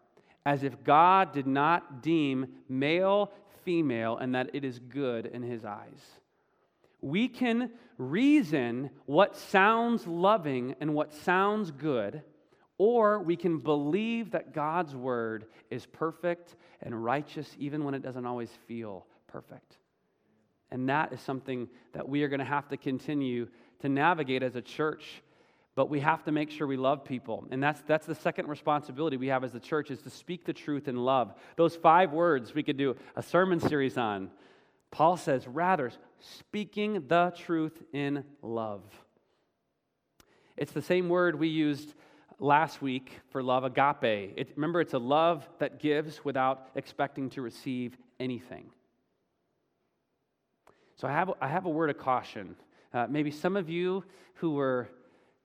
as 0.46 0.62
if 0.62 0.82
God 0.84 1.32
did 1.32 1.48
not 1.48 2.02
deem 2.02 2.46
male, 2.68 3.32
female, 3.64 4.16
and 4.16 4.34
that 4.36 4.50
it 4.54 4.64
is 4.64 4.78
good 4.78 5.26
in 5.26 5.42
his 5.42 5.64
eyes. 5.64 6.00
We 7.00 7.28
can 7.28 7.72
reason 7.98 8.90
what 9.06 9.36
sounds 9.36 10.06
loving 10.06 10.76
and 10.80 10.94
what 10.94 11.12
sounds 11.12 11.72
good, 11.72 12.22
or 12.78 13.20
we 13.20 13.34
can 13.34 13.58
believe 13.58 14.30
that 14.30 14.54
God's 14.54 14.94
word 14.94 15.46
is 15.68 15.84
perfect 15.84 16.54
and 16.80 17.04
righteous 17.04 17.56
even 17.58 17.82
when 17.82 17.94
it 17.94 18.02
doesn't 18.02 18.24
always 18.24 18.50
feel 18.68 19.04
perfect. 19.26 19.78
And 20.70 20.88
that 20.88 21.12
is 21.12 21.20
something 21.20 21.68
that 21.92 22.08
we 22.08 22.22
are 22.22 22.28
going 22.28 22.40
to 22.40 22.44
have 22.44 22.68
to 22.68 22.76
continue 22.76 23.48
to 23.80 23.88
navigate 23.88 24.42
as 24.42 24.56
a 24.56 24.62
church. 24.62 25.22
But 25.74 25.90
we 25.90 26.00
have 26.00 26.24
to 26.24 26.32
make 26.32 26.50
sure 26.50 26.66
we 26.66 26.78
love 26.78 27.04
people. 27.04 27.46
And 27.50 27.62
that's, 27.62 27.82
that's 27.82 28.06
the 28.06 28.14
second 28.14 28.48
responsibility 28.48 29.18
we 29.18 29.28
have 29.28 29.44
as 29.44 29.54
a 29.54 29.60
church 29.60 29.90
is 29.90 30.00
to 30.02 30.10
speak 30.10 30.46
the 30.46 30.54
truth 30.54 30.88
in 30.88 30.96
love. 30.96 31.34
Those 31.56 31.76
five 31.76 32.12
words 32.12 32.54
we 32.54 32.62
could 32.62 32.78
do 32.78 32.96
a 33.14 33.22
sermon 33.22 33.60
series 33.60 33.98
on. 33.98 34.30
Paul 34.90 35.18
says, 35.18 35.46
rather, 35.46 35.92
speaking 36.18 37.04
the 37.08 37.32
truth 37.36 37.82
in 37.92 38.24
love. 38.40 38.82
It's 40.56 40.72
the 40.72 40.80
same 40.80 41.10
word 41.10 41.38
we 41.38 41.48
used 41.48 41.92
last 42.38 42.80
week 42.80 43.20
for 43.30 43.42
love, 43.42 43.64
agape. 43.64 44.32
It, 44.36 44.52
remember, 44.56 44.80
it's 44.80 44.94
a 44.94 44.98
love 44.98 45.46
that 45.58 45.78
gives 45.78 46.24
without 46.24 46.68
expecting 46.74 47.28
to 47.30 47.42
receive 47.42 47.96
anything. 48.18 48.70
So 50.96 51.06
I 51.06 51.12
have, 51.12 51.32
I 51.40 51.48
have 51.48 51.66
a 51.66 51.70
word 51.70 51.90
of 51.90 51.98
caution. 51.98 52.56
Uh, 52.92 53.06
maybe 53.08 53.30
some 53.30 53.56
of 53.56 53.68
you 53.68 54.04
who 54.34 54.52
were 54.52 54.88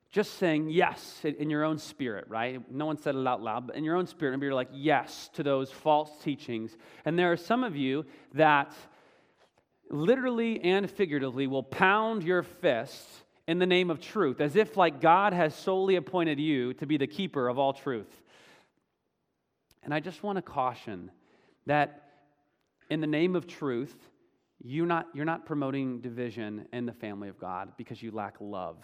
just 0.10 0.36
saying 0.36 0.70
yes 0.70 1.22
in 1.24 1.50
your 1.50 1.64
own 1.64 1.78
spirit, 1.78 2.26
right? 2.28 2.62
No 2.72 2.86
one 2.86 2.98
said 2.98 3.16
it 3.16 3.26
out 3.28 3.42
loud, 3.42 3.68
but 3.68 3.76
in 3.76 3.84
your 3.84 3.96
own 3.96 4.08
spirit, 4.08 4.32
maybe 4.32 4.46
you're 4.46 4.54
like 4.54 4.70
yes 4.74 5.30
to 5.34 5.44
those 5.44 5.72
false 5.72 6.12
teachings. 6.22 6.76
And 7.06 7.18
there 7.18 7.32
are 7.32 7.38
some 7.38 7.64
of 7.64 7.76
you 7.76 8.06
that 8.34 8.74
literally 9.90 10.62
and 10.62 10.90
figuratively 10.90 11.48
will 11.48 11.64
pound 11.64 12.24
your 12.24 12.44
fist 12.44 13.08
in 13.48 13.60
the 13.60 13.66
name 13.66 13.90
of 13.90 14.00
truth, 14.00 14.40
as 14.40 14.56
if 14.56 14.78
like 14.78 15.02
God 15.02 15.34
has 15.34 15.56
solely 15.56 15.96
appointed 15.96 16.40
you 16.40 16.74
to 16.76 16.86
be 16.86 16.98
the 16.98 17.08
keeper 17.08 17.48
of 17.48 17.58
all 17.58 17.74
truth. 17.74 18.22
And 19.84 19.94
I 19.94 20.00
just 20.00 20.24
want 20.24 20.38
to 20.38 20.42
caution 20.42 21.12
that 21.66 22.10
in 22.90 23.02
the 23.02 23.08
name 23.08 23.36
of 23.36 23.48
truth, 23.48 23.96
you're 24.64 24.86
not, 24.86 25.08
you're 25.14 25.26
not 25.26 25.46
promoting 25.46 26.02
division 26.02 26.68
in 26.72 26.86
the 26.86 26.94
family 26.94 27.30
of 27.30 27.40
God 27.40 27.74
because 27.78 28.02
you 28.02 28.12
lack 28.12 28.36
love 28.40 28.78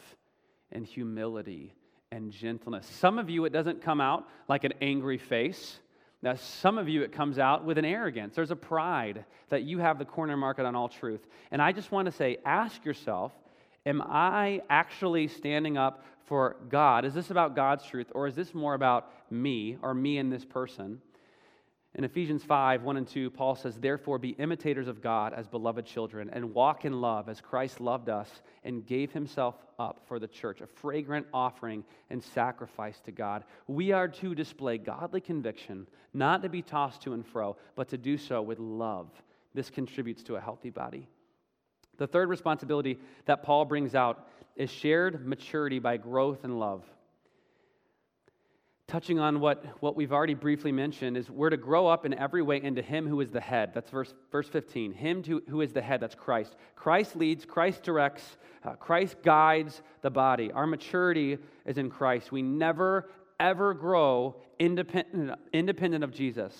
and 0.72 0.86
humility 0.86 1.74
and 2.12 2.32
gentleness. 2.32 2.88
Some 2.88 3.20
of 3.20 3.30
you, 3.30 3.46
it 3.46 3.54
doesn't 3.54 3.82
come 3.82 4.02
out 4.02 4.28
like 4.48 4.63
an 4.63 4.74
angry 4.82 5.18
face. 5.18 5.80
Now, 6.22 6.36
some 6.36 6.78
of 6.78 6.90
you, 6.90 7.04
it 7.04 7.12
comes 7.12 7.38
out 7.38 7.63
with 7.63 7.78
an 7.78 7.86
arrogance. 7.86 8.36
There's 8.36 8.52
a 8.52 8.56
pride 8.56 9.26
that 9.50 9.63
you 9.63 9.80
have 9.80 10.00
the 10.00 10.06
corner 10.06 10.36
market 10.36 10.66
on 10.66 10.76
all 10.76 10.90
truth. 10.90 11.28
And 11.52 11.62
I 11.62 11.72
just 11.72 11.92
want 11.92 12.08
to 12.08 12.12
say 12.12 12.38
ask 12.46 12.84
yourself 12.86 13.34
Am 13.86 14.02
I 14.02 14.62
actually 14.70 15.30
standing 15.30 15.78
up 15.78 16.04
for 16.26 16.58
God? 16.68 17.06
Is 17.06 17.13
this 17.13 17.32
about 17.32 17.56
God's 17.56 17.86
truth, 17.86 18.08
or 18.13 18.28
is 18.28 18.36
this 18.36 18.54
more 18.54 18.74
about 18.74 19.13
me, 19.32 19.78
or 19.82 19.94
me 19.94 20.18
and 20.18 20.30
this 20.30 20.44
person? 20.44 21.00
In 21.95 22.04
Ephesians 22.04 22.43
5 22.43 22.84
1 22.84 22.97
and 22.97 23.08
2, 23.08 23.32
Paul 23.32 23.56
says, 23.56 23.78
Therefore, 23.78 24.19
be 24.19 24.30
imitators 24.32 24.88
of 24.88 25.02
God 25.02 25.34
as 25.34 25.47
beloved 25.47 25.86
children, 25.86 26.30
and 26.32 26.54
walk 26.54 26.86
in 26.86 27.02
love 27.02 27.28
as 27.30 27.41
Christ 27.41 27.80
loved 27.80 28.10
us 28.10 28.30
and 28.63 28.86
gave 28.86 29.12
himself 29.12 29.56
up 29.80 30.02
for 30.08 30.19
the 30.19 30.28
church, 30.28 30.62
a 30.62 30.67
fragrant 30.67 31.26
offering 31.34 31.84
and 32.10 32.23
sacrifice 32.23 33.00
to 33.06 33.12
God. 33.12 33.45
We 33.67 33.91
are 33.93 34.08
to 34.08 34.36
display 34.36 34.78
godly 34.78 35.21
conviction, 35.21 35.88
not 36.13 36.43
to 36.43 36.50
be 36.50 36.62
tossed 36.62 37.02
to 37.04 37.13
and 37.13 37.26
fro, 37.26 37.58
but 37.76 37.89
to 37.89 37.97
do 37.97 38.17
so 38.17 38.41
with 38.41 38.60
love. 38.60 39.10
This 39.54 39.69
contributes 39.69 40.23
to 40.23 40.36
a 40.36 40.41
healthy 40.41 40.69
body. 40.69 41.08
The 41.97 42.08
third 42.08 42.30
responsibility 42.30 43.00
that 43.26 43.41
Paul 43.41 43.65
brings 43.65 43.95
out 43.95 44.28
is 44.56 44.69
shared 44.69 45.26
maturity 45.26 45.80
by 45.80 45.97
growth 45.97 46.43
and 46.43 46.60
love. 46.60 46.84
Touching 48.88 49.19
on 49.19 49.41
what, 49.41 49.65
what 49.82 49.97
we've 49.97 50.13
already 50.13 50.34
briefly 50.34 50.71
mentioned, 50.71 51.17
is 51.17 51.30
we're 51.30 51.50
to 51.50 51.58
grow 51.58 51.88
up 51.88 52.06
in 52.06 52.13
every 52.13 52.41
way 52.41 52.62
into 52.63 52.82
Him 52.82 53.06
who 53.06 53.19
is 53.19 53.30
the 53.30 53.41
head. 53.41 53.71
That's 53.73 53.89
verse, 53.89 54.13
verse 54.32 54.47
15. 54.47 54.93
Him 54.93 55.21
to, 55.23 55.43
who 55.50 55.60
is 55.60 55.73
the 55.73 55.82
head, 55.82 56.00
that's 56.00 56.15
Christ. 56.15 56.56
Christ 56.78 57.17
leads, 57.17 57.43
Christ 57.43 57.84
directs, 57.84 58.38
uh, 58.63 58.76
Christ 58.76 59.17
guides 59.23 59.82
the 60.02 60.10
body. 60.10 60.54
Our 60.54 60.65
maturity 60.65 61.38
is 61.65 61.78
in 61.78 61.89
Christ. 61.89 62.32
We 62.32 62.41
never, 62.41 63.10
ever 63.41 63.73
grow 63.73 64.38
independent, 64.58 65.38
independent 65.52 66.06
of 66.06 66.13
Jesus. 66.13 66.54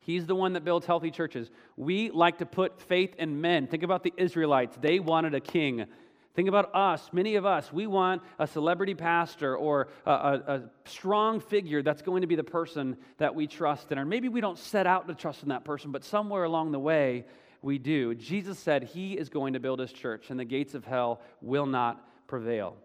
He's 0.00 0.26
the 0.26 0.34
one 0.34 0.54
that 0.54 0.64
builds 0.64 0.86
healthy 0.86 1.12
churches. 1.12 1.52
We 1.76 2.10
like 2.10 2.38
to 2.38 2.46
put 2.46 2.80
faith 2.80 3.14
in 3.16 3.40
men. 3.40 3.68
Think 3.68 3.84
about 3.84 4.02
the 4.02 4.12
Israelites. 4.16 4.76
They 4.80 4.98
wanted 4.98 5.36
a 5.36 5.40
king. 5.40 5.86
Think 6.34 6.48
about 6.48 6.74
us, 6.74 7.10
many 7.12 7.34
of 7.34 7.44
us. 7.44 7.70
We 7.72 7.86
want 7.86 8.22
a 8.38 8.46
celebrity 8.46 8.94
pastor 8.94 9.54
or 9.54 9.88
a, 10.06 10.10
a, 10.10 10.34
a, 10.46 10.62
strong 10.86 11.40
figure 11.40 11.82
that's 11.82 12.00
going 12.00 12.22
to 12.22 12.26
be 12.26 12.36
the 12.36 12.44
person 12.44 12.96
that 13.18 13.34
we 13.34 13.46
trust 13.46 13.92
in. 13.92 13.98
Or 13.98 14.06
maybe 14.06 14.30
we 14.30 14.40
don't 14.40 14.58
set 14.58 14.86
out 14.86 15.06
to 15.08 15.14
trust 15.14 15.42
in 15.42 15.50
that 15.50 15.64
person, 15.64 15.92
but 15.92 16.04
somewhere 16.04 16.44
along 16.44 16.72
the 16.72 16.78
way 16.78 17.26
we 17.60 17.78
do. 17.78 18.14
Jesus 18.14 18.58
said 18.58 18.82
he 18.82 19.12
is 19.12 19.28
going 19.28 19.52
to 19.52 19.60
build 19.60 19.78
his 19.78 19.92
church, 19.92 20.30
and 20.30 20.40
the 20.40 20.44
gates 20.44 20.74
of 20.74 20.86
hell 20.86 21.20
will 21.42 21.66
not 21.66 22.02
prevail. 22.26 22.76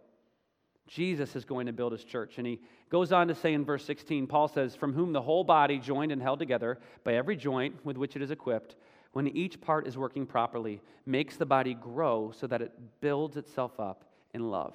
Jesus 0.88 1.36
is 1.36 1.46
going 1.46 1.68
to 1.68 1.74
build 1.74 1.92
his 1.92 2.04
church. 2.04 2.38
And 2.38 2.48
he 2.48 2.60
goes 2.90 3.12
on 3.12 3.28
to 3.28 3.36
say 3.36 3.54
in 3.54 3.66
verse 3.66 3.86
16, 3.86 4.28
Paul 4.28 4.48
says, 4.48 4.76
From 4.76 4.94
whom 4.94 5.14
the 5.14 5.22
whole 5.22 5.44
body, 5.44 5.80
joined 5.80 6.12
and 6.12 6.22
held 6.22 6.40
together 6.40 6.80
by 7.04 7.16
every 7.16 7.36
joint 7.36 7.86
with 7.86 7.98
which 7.98 8.16
it 8.16 8.22
is 8.22 8.32
equipped, 8.32 8.76
when 9.14 9.28
each 9.28 9.60
part 9.62 9.88
is 9.88 9.98
working 9.98 10.26
properly, 10.26 10.82
makes 11.06 11.38
the 11.38 11.46
body 11.46 11.74
grow 11.74 12.32
so 12.36 12.48
that 12.48 12.62
it 12.62 12.72
builds 13.02 13.38
itself 13.38 13.80
up 13.80 14.06
in 14.34 14.52
love. 14.52 14.74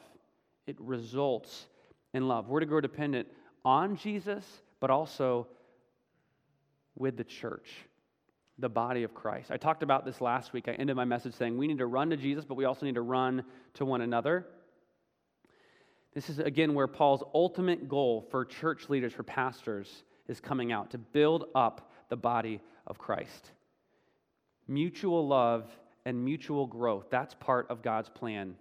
It 0.67 0.77
results 0.81 1.67
in 2.15 2.29
love. 2.29 2.49
We're 2.49 2.61
to 2.61 2.67
grow 2.67 2.81
dependent 2.81 3.29
on 3.65 3.97
Jesus, 3.97 4.45
but 4.81 4.91
also 4.91 5.47
with 6.97 7.17
the 7.17 7.25
church, 7.25 7.69
the 8.59 8.69
body 8.69 9.03
of 9.03 9.15
Christ. 9.15 9.51
I 9.51 9.57
talked 9.57 9.83
about 9.83 10.05
this 10.05 10.21
last 10.21 10.53
week. 10.53 10.69
I 10.69 10.73
ended 10.73 10.97
my 10.97 11.05
message 11.05 11.35
saying 11.35 11.57
we 11.57 11.67
need 11.67 11.79
to 11.79 11.87
run 11.87 12.11
to 12.11 12.17
Jesus, 12.17 12.45
but 12.45 12.55
we 12.55 12.65
also 12.65 12.87
need 12.87 12.97
to 12.97 13.03
run 13.03 13.45
to 13.75 13.85
one 13.85 14.01
another. 14.01 14.47
This 16.15 16.29
is, 16.29 16.39
again, 16.39 16.75
where 16.75 16.87
Paul's 16.87 17.23
ultimate 17.35 17.89
goal 17.89 18.27
for 18.31 18.45
church 18.45 18.91
leaders, 18.91 19.13
for 19.15 19.23
pastors, 19.23 20.05
is 20.29 20.41
coming 20.41 20.71
out 20.71 20.91
to 20.91 20.99
build 20.99 21.47
up 21.55 21.91
the 22.11 22.17
body 22.17 22.61
of 22.87 22.99
Christ. 22.99 23.53
Mutual 24.69 25.27
love 25.27 25.69
and 26.05 26.25
mutual 26.25 26.67
growth, 26.67 27.07
that's 27.11 27.35
part 27.35 27.71
of 27.71 27.83
God's 27.83 28.09
plan. 28.09 28.57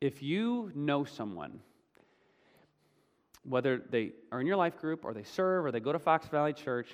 If 0.00 0.22
you 0.22 0.72
know 0.74 1.04
someone, 1.04 1.60
whether 3.44 3.82
they 3.90 4.12
are 4.32 4.40
in 4.40 4.46
your 4.46 4.56
life 4.56 4.78
group 4.78 5.04
or 5.04 5.12
they 5.12 5.22
serve 5.22 5.64
or 5.64 5.72
they 5.72 5.80
go 5.80 5.92
to 5.92 5.98
Fox 5.98 6.26
Valley 6.28 6.52
Church 6.52 6.88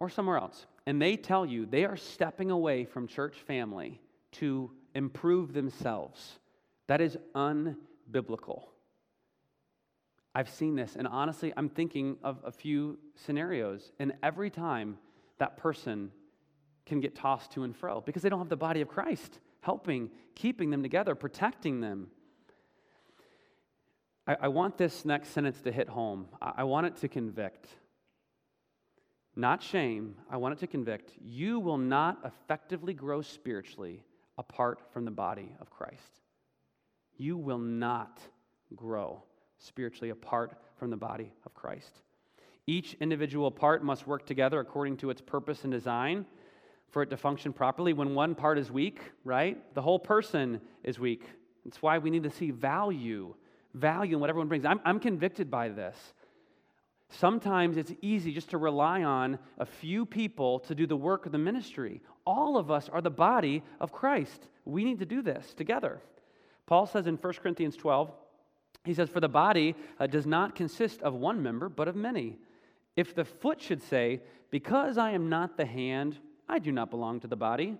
or 0.00 0.08
somewhere 0.08 0.38
else, 0.38 0.66
and 0.86 1.00
they 1.00 1.16
tell 1.16 1.44
you 1.44 1.66
they 1.66 1.84
are 1.84 1.96
stepping 1.96 2.50
away 2.50 2.84
from 2.84 3.06
church 3.06 3.36
family 3.46 4.00
to 4.32 4.70
improve 4.94 5.52
themselves. 5.52 6.38
That 6.86 7.00
is 7.00 7.18
unbiblical. 7.34 8.64
I've 10.38 10.50
seen 10.50 10.76
this, 10.76 10.94
and 10.94 11.08
honestly, 11.08 11.52
I'm 11.56 11.68
thinking 11.68 12.16
of 12.22 12.38
a 12.44 12.52
few 12.52 12.96
scenarios, 13.16 13.90
and 13.98 14.12
every 14.22 14.50
time 14.50 14.96
that 15.38 15.56
person 15.56 16.12
can 16.86 17.00
get 17.00 17.16
tossed 17.16 17.50
to 17.54 17.64
and 17.64 17.74
fro 17.74 18.00
because 18.00 18.22
they 18.22 18.28
don't 18.28 18.38
have 18.38 18.48
the 18.48 18.56
body 18.56 18.80
of 18.80 18.86
Christ 18.86 19.40
helping, 19.62 20.10
keeping 20.36 20.70
them 20.70 20.84
together, 20.84 21.16
protecting 21.16 21.80
them. 21.80 22.06
I, 24.28 24.36
I 24.42 24.48
want 24.48 24.78
this 24.78 25.04
next 25.04 25.30
sentence 25.30 25.60
to 25.62 25.72
hit 25.72 25.88
home. 25.88 26.28
I, 26.40 26.52
I 26.58 26.62
want 26.62 26.86
it 26.86 26.94
to 26.98 27.08
convict. 27.08 27.66
Not 29.34 29.60
shame, 29.60 30.14
I 30.30 30.36
want 30.36 30.52
it 30.52 30.60
to 30.60 30.68
convict. 30.68 31.14
You 31.20 31.58
will 31.58 31.78
not 31.78 32.18
effectively 32.24 32.94
grow 32.94 33.22
spiritually 33.22 34.04
apart 34.38 34.82
from 34.92 35.04
the 35.04 35.10
body 35.10 35.56
of 35.60 35.68
Christ. 35.68 36.20
You 37.16 37.36
will 37.36 37.58
not 37.58 38.20
grow 38.76 39.24
spiritually 39.58 40.10
apart 40.10 40.52
from 40.76 40.90
the 40.90 40.96
body 40.96 41.32
of 41.44 41.54
Christ. 41.54 42.00
Each 42.66 42.94
individual 43.00 43.50
part 43.50 43.82
must 43.82 44.06
work 44.06 44.26
together 44.26 44.60
according 44.60 44.98
to 44.98 45.10
its 45.10 45.20
purpose 45.20 45.64
and 45.64 45.72
design 45.72 46.26
for 46.90 47.02
it 47.02 47.10
to 47.10 47.16
function 47.16 47.52
properly. 47.52 47.92
When 47.92 48.14
one 48.14 48.34
part 48.34 48.58
is 48.58 48.70
weak, 48.70 49.00
right, 49.24 49.58
the 49.74 49.82
whole 49.82 49.98
person 49.98 50.60
is 50.84 50.98
weak. 50.98 51.24
That's 51.64 51.82
why 51.82 51.98
we 51.98 52.10
need 52.10 52.22
to 52.24 52.30
see 52.30 52.50
value, 52.50 53.34
value 53.74 54.16
in 54.16 54.20
what 54.20 54.30
everyone 54.30 54.48
brings. 54.48 54.64
I'm, 54.64 54.80
I'm 54.84 55.00
convicted 55.00 55.50
by 55.50 55.68
this. 55.68 55.96
Sometimes 57.10 57.76
it's 57.76 57.92
easy 58.02 58.32
just 58.32 58.50
to 58.50 58.58
rely 58.58 59.02
on 59.02 59.38
a 59.58 59.64
few 59.64 60.04
people 60.04 60.60
to 60.60 60.74
do 60.74 60.86
the 60.86 60.96
work 60.96 61.24
of 61.24 61.32
the 61.32 61.38
ministry. 61.38 62.02
All 62.26 62.58
of 62.58 62.70
us 62.70 62.88
are 62.90 63.00
the 63.00 63.10
body 63.10 63.62
of 63.80 63.92
Christ. 63.92 64.46
We 64.66 64.84
need 64.84 64.98
to 64.98 65.06
do 65.06 65.22
this 65.22 65.54
together. 65.54 66.02
Paul 66.66 66.84
says 66.84 67.06
in 67.06 67.16
1 67.16 67.32
Corinthians 67.34 67.76
12, 67.76 68.12
he 68.84 68.94
says, 68.94 69.08
For 69.08 69.20
the 69.20 69.28
body 69.28 69.74
uh, 69.98 70.06
does 70.06 70.26
not 70.26 70.54
consist 70.54 71.02
of 71.02 71.14
one 71.14 71.42
member, 71.42 71.68
but 71.68 71.88
of 71.88 71.96
many. 71.96 72.38
If 72.96 73.14
the 73.14 73.24
foot 73.24 73.60
should 73.60 73.82
say, 73.82 74.20
Because 74.50 74.98
I 74.98 75.12
am 75.12 75.28
not 75.28 75.56
the 75.56 75.66
hand, 75.66 76.18
I 76.48 76.58
do 76.58 76.72
not 76.72 76.90
belong 76.90 77.20
to 77.20 77.28
the 77.28 77.36
body, 77.36 77.76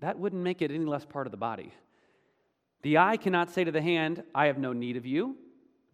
that 0.00 0.18
wouldn't 0.18 0.42
make 0.42 0.62
it 0.62 0.70
any 0.70 0.84
less 0.84 1.04
part 1.04 1.26
of 1.26 1.30
the 1.30 1.36
body. 1.38 1.72
The 2.82 2.98
eye 2.98 3.16
cannot 3.16 3.50
say 3.50 3.64
to 3.64 3.72
the 3.72 3.82
hand, 3.82 4.22
I 4.34 4.46
have 4.46 4.58
no 4.58 4.72
need 4.72 4.96
of 4.96 5.06
you 5.06 5.36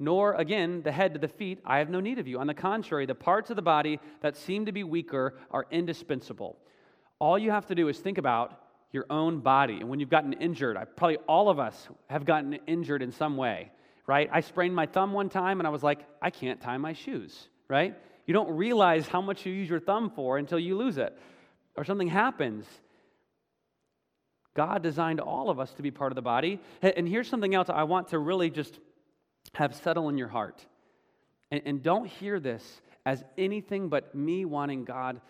nor 0.02 0.34
again 0.34 0.82
the 0.82 0.90
head 0.90 1.14
to 1.14 1.20
the 1.20 1.28
feet, 1.28 1.60
I 1.64 1.78
have 1.78 1.88
no 1.88 2.00
need 2.00 2.18
of 2.18 2.26
you. 2.26 2.40
On 2.40 2.48
the 2.48 2.54
contrary, 2.54 3.06
the 3.06 3.14
parts 3.14 3.50
of 3.50 3.56
the 3.56 3.62
body 3.62 4.00
that 4.20 4.36
seem 4.36 4.66
to 4.66 4.72
be 4.72 4.82
weaker 4.82 5.38
are 5.52 5.66
indispensable. 5.70 6.58
All 7.20 7.38
you 7.38 7.52
have 7.52 7.66
to 7.66 7.76
do 7.76 7.86
is 7.86 8.00
think 8.00 8.18
about 8.18 8.58
your 8.90 9.06
own 9.10 9.38
body. 9.38 9.74
And 9.74 9.88
when 9.88 10.00
you've 10.00 10.10
gotten 10.10 10.32
injured, 10.32 10.76
I, 10.76 10.84
probably 10.84 11.18
all 11.28 11.48
of 11.48 11.60
us 11.60 11.88
have 12.10 12.24
gotten 12.24 12.54
injured 12.66 13.00
in 13.00 13.12
some 13.12 13.36
way, 13.36 13.70
right? 14.06 14.28
I 14.32 14.40
sprained 14.40 14.74
my 14.74 14.86
thumb 14.86 15.12
one 15.12 15.28
time 15.28 15.60
and 15.60 15.66
I 15.66 15.70
was 15.70 15.82
like, 15.82 16.00
I 16.20 16.30
can't 16.30 16.60
tie 16.60 16.76
my 16.78 16.92
shoes, 16.92 17.48
right? 17.68 17.94
You 18.26 18.34
don't 18.34 18.50
realize 18.56 19.06
how 19.06 19.20
much 19.20 19.46
you 19.46 19.52
use 19.52 19.68
your 19.68 19.80
thumb 19.80 20.10
for 20.10 20.38
until 20.38 20.58
you 20.58 20.76
lose 20.76 20.98
it 20.98 21.16
or 21.76 21.84
something 21.84 22.08
happens. 22.08 22.66
God 24.54 24.82
designed 24.82 25.20
all 25.20 25.50
of 25.50 25.58
us 25.58 25.72
to 25.74 25.82
be 25.82 25.90
part 25.90 26.12
of 26.12 26.16
the 26.16 26.22
body. 26.22 26.60
And 26.82 27.08
here's 27.08 27.28
something 27.28 27.54
else 27.54 27.68
I 27.70 27.84
want 27.84 28.08
to 28.08 28.18
really 28.18 28.50
just 28.50 28.78
have 29.54 29.74
settle 29.74 30.08
in 30.08 30.18
your 30.18 30.28
heart. 30.28 30.64
And, 31.50 31.62
and 31.64 31.82
don't 31.82 32.06
hear 32.06 32.38
this 32.38 32.80
as 33.04 33.24
anything 33.38 33.88
but 33.88 34.14
me 34.14 34.44
wanting 34.44 34.84
God, 34.84 35.20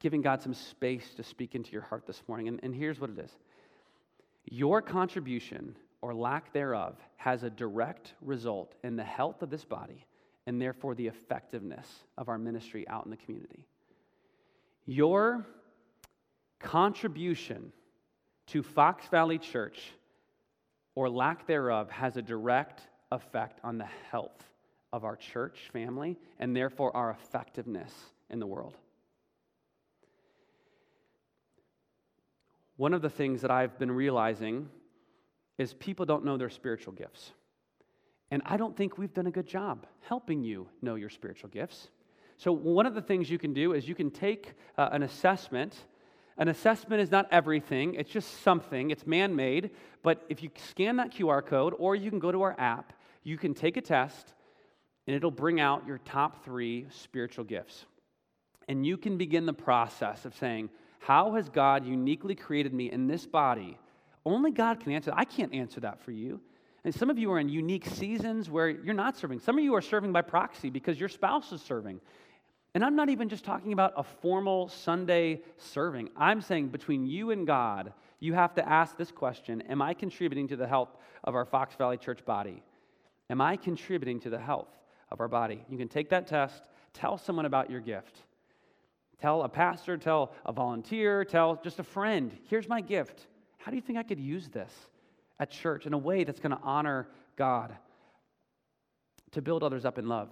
giving 0.00 0.20
God 0.20 0.42
some 0.42 0.54
space 0.54 1.14
to 1.14 1.22
speak 1.22 1.54
into 1.54 1.72
your 1.72 1.82
heart 1.82 2.06
this 2.06 2.22
morning. 2.28 2.48
And, 2.48 2.60
and 2.62 2.74
here's 2.74 3.00
what 3.00 3.10
it 3.10 3.18
is 3.18 3.30
your 4.48 4.80
contribution 4.80 5.76
or 6.06 6.14
lack 6.14 6.52
thereof 6.52 6.94
has 7.16 7.42
a 7.42 7.50
direct 7.50 8.14
result 8.20 8.76
in 8.84 8.94
the 8.94 9.02
health 9.02 9.42
of 9.42 9.50
this 9.50 9.64
body 9.64 10.06
and 10.46 10.62
therefore 10.62 10.94
the 10.94 11.08
effectiveness 11.08 11.88
of 12.16 12.28
our 12.28 12.38
ministry 12.38 12.86
out 12.86 13.04
in 13.04 13.10
the 13.10 13.16
community. 13.16 13.66
Your 14.84 15.44
contribution 16.60 17.72
to 18.46 18.62
Fox 18.62 19.08
Valley 19.08 19.36
Church 19.36 19.82
or 20.94 21.10
lack 21.10 21.44
thereof 21.48 21.90
has 21.90 22.16
a 22.16 22.22
direct 22.22 22.82
effect 23.10 23.58
on 23.64 23.76
the 23.76 23.88
health 24.12 24.44
of 24.92 25.02
our 25.02 25.16
church 25.16 25.58
family 25.72 26.16
and 26.38 26.54
therefore 26.54 26.96
our 26.96 27.10
effectiveness 27.10 27.92
in 28.30 28.38
the 28.38 28.46
world. 28.46 28.76
One 32.76 32.94
of 32.94 33.02
the 33.02 33.10
things 33.10 33.42
that 33.42 33.50
I've 33.50 33.76
been 33.76 33.90
realizing 33.90 34.68
is 35.58 35.74
people 35.74 36.06
don't 36.06 36.24
know 36.24 36.36
their 36.36 36.50
spiritual 36.50 36.92
gifts. 36.92 37.32
And 38.30 38.42
I 38.44 38.56
don't 38.56 38.76
think 38.76 38.98
we've 38.98 39.14
done 39.14 39.26
a 39.26 39.30
good 39.30 39.46
job 39.46 39.86
helping 40.02 40.42
you 40.42 40.68
know 40.82 40.96
your 40.96 41.10
spiritual 41.10 41.48
gifts. 41.50 41.88
So, 42.38 42.52
one 42.52 42.86
of 42.86 42.94
the 42.94 43.02
things 43.02 43.30
you 43.30 43.38
can 43.38 43.54
do 43.54 43.72
is 43.72 43.88
you 43.88 43.94
can 43.94 44.10
take 44.10 44.54
uh, 44.76 44.88
an 44.92 45.02
assessment. 45.02 45.76
An 46.38 46.48
assessment 46.48 47.00
is 47.00 47.10
not 47.10 47.28
everything, 47.30 47.94
it's 47.94 48.10
just 48.10 48.42
something, 48.42 48.90
it's 48.90 49.06
man 49.06 49.34
made. 49.34 49.70
But 50.02 50.22
if 50.28 50.42
you 50.42 50.50
scan 50.70 50.96
that 50.96 51.14
QR 51.14 51.44
code, 51.44 51.72
or 51.78 51.96
you 51.96 52.10
can 52.10 52.18
go 52.18 52.30
to 52.30 52.42
our 52.42 52.54
app 52.58 52.92
you 53.26 53.36
can 53.36 53.54
take 53.54 53.76
a 53.76 53.80
test 53.80 54.34
and 55.04 55.16
it'll 55.16 55.32
bring 55.32 55.58
out 55.58 55.84
your 55.84 55.98
top 55.98 56.44
three 56.44 56.86
spiritual 56.90 57.44
gifts. 57.44 57.84
And 58.68 58.86
you 58.86 58.96
can 58.96 59.18
begin 59.18 59.46
the 59.46 59.52
process 59.52 60.24
of 60.24 60.36
saying, 60.36 60.70
How 61.00 61.34
has 61.34 61.48
God 61.48 61.84
uniquely 61.84 62.36
created 62.36 62.72
me 62.72 62.88
in 62.88 63.08
this 63.08 63.26
body? 63.26 63.78
Only 64.26 64.50
God 64.50 64.80
can 64.80 64.92
answer 64.92 65.12
that. 65.12 65.18
I 65.18 65.24
can't 65.24 65.54
answer 65.54 65.80
that 65.80 66.00
for 66.00 66.10
you. 66.10 66.40
And 66.84 66.92
some 66.92 67.10
of 67.10 67.18
you 67.18 67.30
are 67.32 67.38
in 67.38 67.48
unique 67.48 67.86
seasons 67.86 68.50
where 68.50 68.68
you're 68.68 68.92
not 68.92 69.16
serving. 69.16 69.38
Some 69.38 69.56
of 69.56 69.64
you 69.64 69.74
are 69.76 69.80
serving 69.80 70.12
by 70.12 70.22
proxy 70.22 70.68
because 70.68 70.98
your 70.98 71.08
spouse 71.08 71.52
is 71.52 71.62
serving. 71.62 72.00
And 72.74 72.84
I'm 72.84 72.96
not 72.96 73.08
even 73.08 73.28
just 73.28 73.44
talking 73.44 73.72
about 73.72 73.94
a 73.96 74.02
formal 74.02 74.68
Sunday 74.68 75.42
serving. 75.58 76.10
I'm 76.16 76.40
saying 76.40 76.68
between 76.68 77.06
you 77.06 77.30
and 77.30 77.46
God, 77.46 77.92
you 78.18 78.34
have 78.34 78.52
to 78.54 78.68
ask 78.68 78.96
this 78.96 79.12
question 79.12 79.62
Am 79.62 79.80
I 79.80 79.94
contributing 79.94 80.48
to 80.48 80.56
the 80.56 80.66
health 80.66 80.96
of 81.22 81.36
our 81.36 81.44
Fox 81.44 81.76
Valley 81.76 81.96
Church 81.96 82.24
body? 82.24 82.62
Am 83.30 83.40
I 83.40 83.56
contributing 83.56 84.18
to 84.20 84.30
the 84.30 84.38
health 84.38 84.76
of 85.12 85.20
our 85.20 85.28
body? 85.28 85.64
You 85.70 85.78
can 85.78 85.88
take 85.88 86.10
that 86.10 86.26
test, 86.26 86.64
tell 86.92 87.16
someone 87.16 87.46
about 87.46 87.70
your 87.70 87.80
gift. 87.80 88.22
Tell 89.20 89.42
a 89.42 89.48
pastor, 89.48 89.96
tell 89.96 90.34
a 90.44 90.52
volunteer, 90.52 91.24
tell 91.24 91.60
just 91.62 91.78
a 91.78 91.84
friend, 91.84 92.36
here's 92.50 92.68
my 92.68 92.80
gift. 92.80 93.26
How 93.66 93.72
do 93.72 93.76
you 93.76 93.82
think 93.82 93.98
I 93.98 94.04
could 94.04 94.20
use 94.20 94.46
this 94.46 94.72
at 95.40 95.50
church 95.50 95.86
in 95.86 95.92
a 95.92 95.98
way 95.98 96.22
that's 96.22 96.38
going 96.38 96.52
to 96.52 96.62
honor 96.62 97.08
God, 97.34 97.74
to 99.32 99.42
build 99.42 99.64
others 99.64 99.84
up 99.84 99.98
in 99.98 100.06
love? 100.06 100.28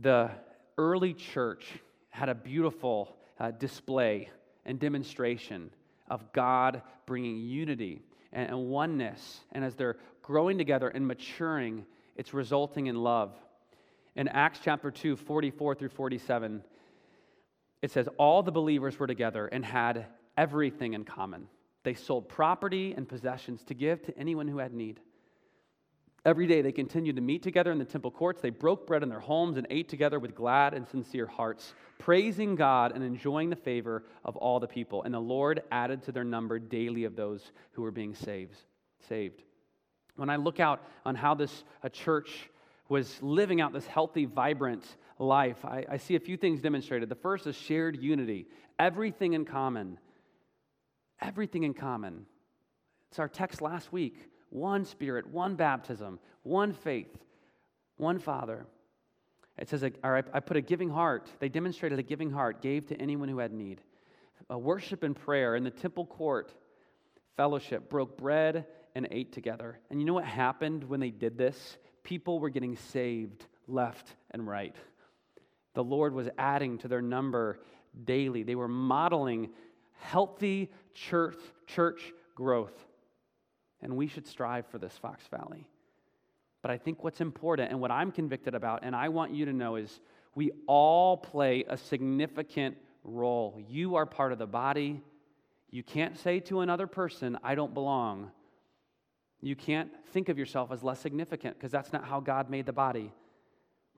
The 0.00 0.32
early 0.76 1.14
church 1.14 1.64
had 2.08 2.28
a 2.28 2.34
beautiful 2.34 3.14
uh, 3.38 3.52
display 3.52 4.30
and 4.64 4.80
demonstration 4.80 5.70
of 6.08 6.32
God 6.32 6.82
bringing 7.06 7.38
unity 7.38 8.02
and, 8.32 8.50
and 8.50 8.66
oneness. 8.66 9.42
And 9.52 9.64
as 9.64 9.76
they're 9.76 9.96
growing 10.22 10.58
together 10.58 10.88
and 10.88 11.06
maturing, 11.06 11.86
it's 12.16 12.34
resulting 12.34 12.88
in 12.88 12.96
love. 12.96 13.32
In 14.16 14.26
Acts 14.26 14.58
chapter 14.64 14.90
2, 14.90 15.14
44 15.14 15.76
through 15.76 15.90
47, 15.90 16.64
it 17.80 17.92
says, 17.92 18.08
All 18.18 18.42
the 18.42 18.50
believers 18.50 18.98
were 18.98 19.06
together 19.06 19.46
and 19.46 19.64
had 19.64 20.08
everything 20.40 20.94
in 20.94 21.04
common. 21.04 21.46
They 21.84 21.92
sold 21.92 22.30
property 22.30 22.94
and 22.96 23.06
possessions 23.06 23.62
to 23.64 23.74
give 23.74 24.02
to 24.04 24.18
anyone 24.18 24.48
who 24.48 24.56
had 24.56 24.72
need. 24.72 24.98
Every 26.24 26.46
day 26.46 26.62
they 26.62 26.72
continued 26.72 27.16
to 27.16 27.22
meet 27.22 27.42
together 27.42 27.70
in 27.70 27.78
the 27.78 27.84
temple 27.84 28.10
courts. 28.10 28.40
They 28.40 28.48
broke 28.48 28.86
bread 28.86 29.02
in 29.02 29.10
their 29.10 29.20
homes 29.20 29.58
and 29.58 29.66
ate 29.68 29.90
together 29.90 30.18
with 30.18 30.34
glad 30.34 30.72
and 30.72 30.88
sincere 30.88 31.26
hearts, 31.26 31.74
praising 31.98 32.56
God 32.56 32.92
and 32.94 33.04
enjoying 33.04 33.50
the 33.50 33.56
favor 33.56 34.04
of 34.24 34.36
all 34.36 34.60
the 34.60 34.66
people. 34.66 35.02
And 35.02 35.12
the 35.12 35.20
Lord 35.20 35.62
added 35.70 36.02
to 36.04 36.12
their 36.12 36.24
number 36.24 36.58
daily 36.58 37.04
of 37.04 37.16
those 37.16 37.52
who 37.72 37.82
were 37.82 37.90
being 37.90 38.14
saved. 38.14 38.56
saved. 39.08 39.42
When 40.16 40.30
I 40.30 40.36
look 40.36 40.58
out 40.58 40.82
on 41.04 41.16
how 41.16 41.34
this 41.34 41.64
a 41.82 41.90
church 41.90 42.50
was 42.88 43.22
living 43.22 43.60
out 43.60 43.74
this 43.74 43.86
healthy, 43.86 44.24
vibrant 44.24 44.84
life, 45.18 45.64
I, 45.66 45.84
I 45.88 45.96
see 45.98 46.16
a 46.16 46.20
few 46.20 46.38
things 46.38 46.60
demonstrated. 46.60 47.10
The 47.10 47.14
first 47.14 47.46
is 47.46 47.56
shared 47.56 48.02
unity, 48.02 48.46
everything 48.78 49.34
in 49.34 49.44
common. 49.44 49.98
Everything 51.20 51.64
in 51.64 51.74
common. 51.74 52.26
It's 53.10 53.18
our 53.18 53.28
text 53.28 53.60
last 53.60 53.92
week 53.92 54.28
one 54.50 54.84
Spirit, 54.84 55.28
one 55.28 55.54
baptism, 55.54 56.18
one 56.42 56.72
faith, 56.72 57.16
one 57.96 58.18
Father. 58.18 58.66
It 59.58 59.68
says, 59.68 59.84
or 60.02 60.24
I 60.32 60.40
put 60.40 60.56
a 60.56 60.60
giving 60.60 60.88
heart. 60.88 61.28
They 61.38 61.48
demonstrated 61.48 61.98
a 61.98 62.02
giving 62.02 62.30
heart, 62.30 62.62
gave 62.62 62.86
to 62.86 62.96
anyone 62.96 63.28
who 63.28 63.38
had 63.38 63.52
need. 63.52 63.80
A 64.48 64.58
worship 64.58 65.02
and 65.02 65.14
prayer 65.14 65.54
in 65.54 65.64
the 65.64 65.70
temple 65.70 66.06
court, 66.06 66.52
fellowship, 67.36 67.90
broke 67.90 68.16
bread 68.16 68.66
and 68.94 69.06
ate 69.10 69.32
together. 69.32 69.78
And 69.90 70.00
you 70.00 70.06
know 70.06 70.14
what 70.14 70.24
happened 70.24 70.84
when 70.84 70.98
they 70.98 71.10
did 71.10 71.36
this? 71.36 71.78
People 72.02 72.40
were 72.40 72.48
getting 72.48 72.76
saved 72.76 73.46
left 73.68 74.16
and 74.30 74.48
right. 74.48 74.74
The 75.74 75.84
Lord 75.84 76.14
was 76.14 76.28
adding 76.38 76.78
to 76.78 76.88
their 76.88 77.02
number 77.02 77.60
daily. 78.04 78.42
They 78.42 78.56
were 78.56 78.68
modeling 78.68 79.50
healthy 80.00 80.70
church, 80.94 81.36
church 81.66 82.12
growth. 82.34 82.74
And 83.82 83.96
we 83.96 84.06
should 84.06 84.26
strive 84.26 84.66
for 84.66 84.78
this, 84.78 84.96
Fox 84.98 85.26
Valley. 85.28 85.66
But 86.62 86.70
I 86.70 86.78
think 86.78 87.02
what's 87.02 87.20
important 87.20 87.70
and 87.70 87.80
what 87.80 87.90
I'm 87.90 88.12
convicted 88.12 88.54
about, 88.54 88.80
and 88.82 88.94
I 88.94 89.08
want 89.08 89.32
you 89.32 89.46
to 89.46 89.52
know, 89.52 89.76
is 89.76 90.00
we 90.34 90.50
all 90.66 91.16
play 91.16 91.64
a 91.68 91.76
significant 91.76 92.76
role. 93.04 93.60
You 93.68 93.96
are 93.96 94.06
part 94.06 94.32
of 94.32 94.38
the 94.38 94.46
body. 94.46 95.00
You 95.70 95.82
can't 95.82 96.18
say 96.18 96.40
to 96.40 96.60
another 96.60 96.86
person, 96.86 97.38
I 97.42 97.54
don't 97.54 97.72
belong. 97.72 98.30
You 99.40 99.56
can't 99.56 99.90
think 100.12 100.28
of 100.28 100.38
yourself 100.38 100.70
as 100.70 100.82
less 100.82 101.00
significant 101.00 101.56
because 101.56 101.72
that's 101.72 101.92
not 101.92 102.04
how 102.04 102.20
God 102.20 102.50
made 102.50 102.66
the 102.66 102.72
body. 102.72 103.12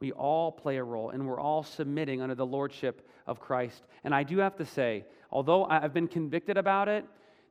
We 0.03 0.11
all 0.11 0.51
play 0.51 0.79
a 0.79 0.83
role 0.83 1.11
and 1.11 1.29
we're 1.29 1.39
all 1.39 1.63
submitting 1.63 2.21
under 2.21 2.35
the 2.35 2.45
lordship 2.45 3.09
of 3.25 3.39
Christ. 3.39 3.85
And 4.03 4.13
I 4.13 4.25
do 4.25 4.39
have 4.39 4.57
to 4.57 4.67
say, 4.67 5.05
although 5.31 5.65
I've 5.65 5.95
been 5.95 6.09
convicted 6.09 6.57
about 6.57 6.89
it, 6.89 7.05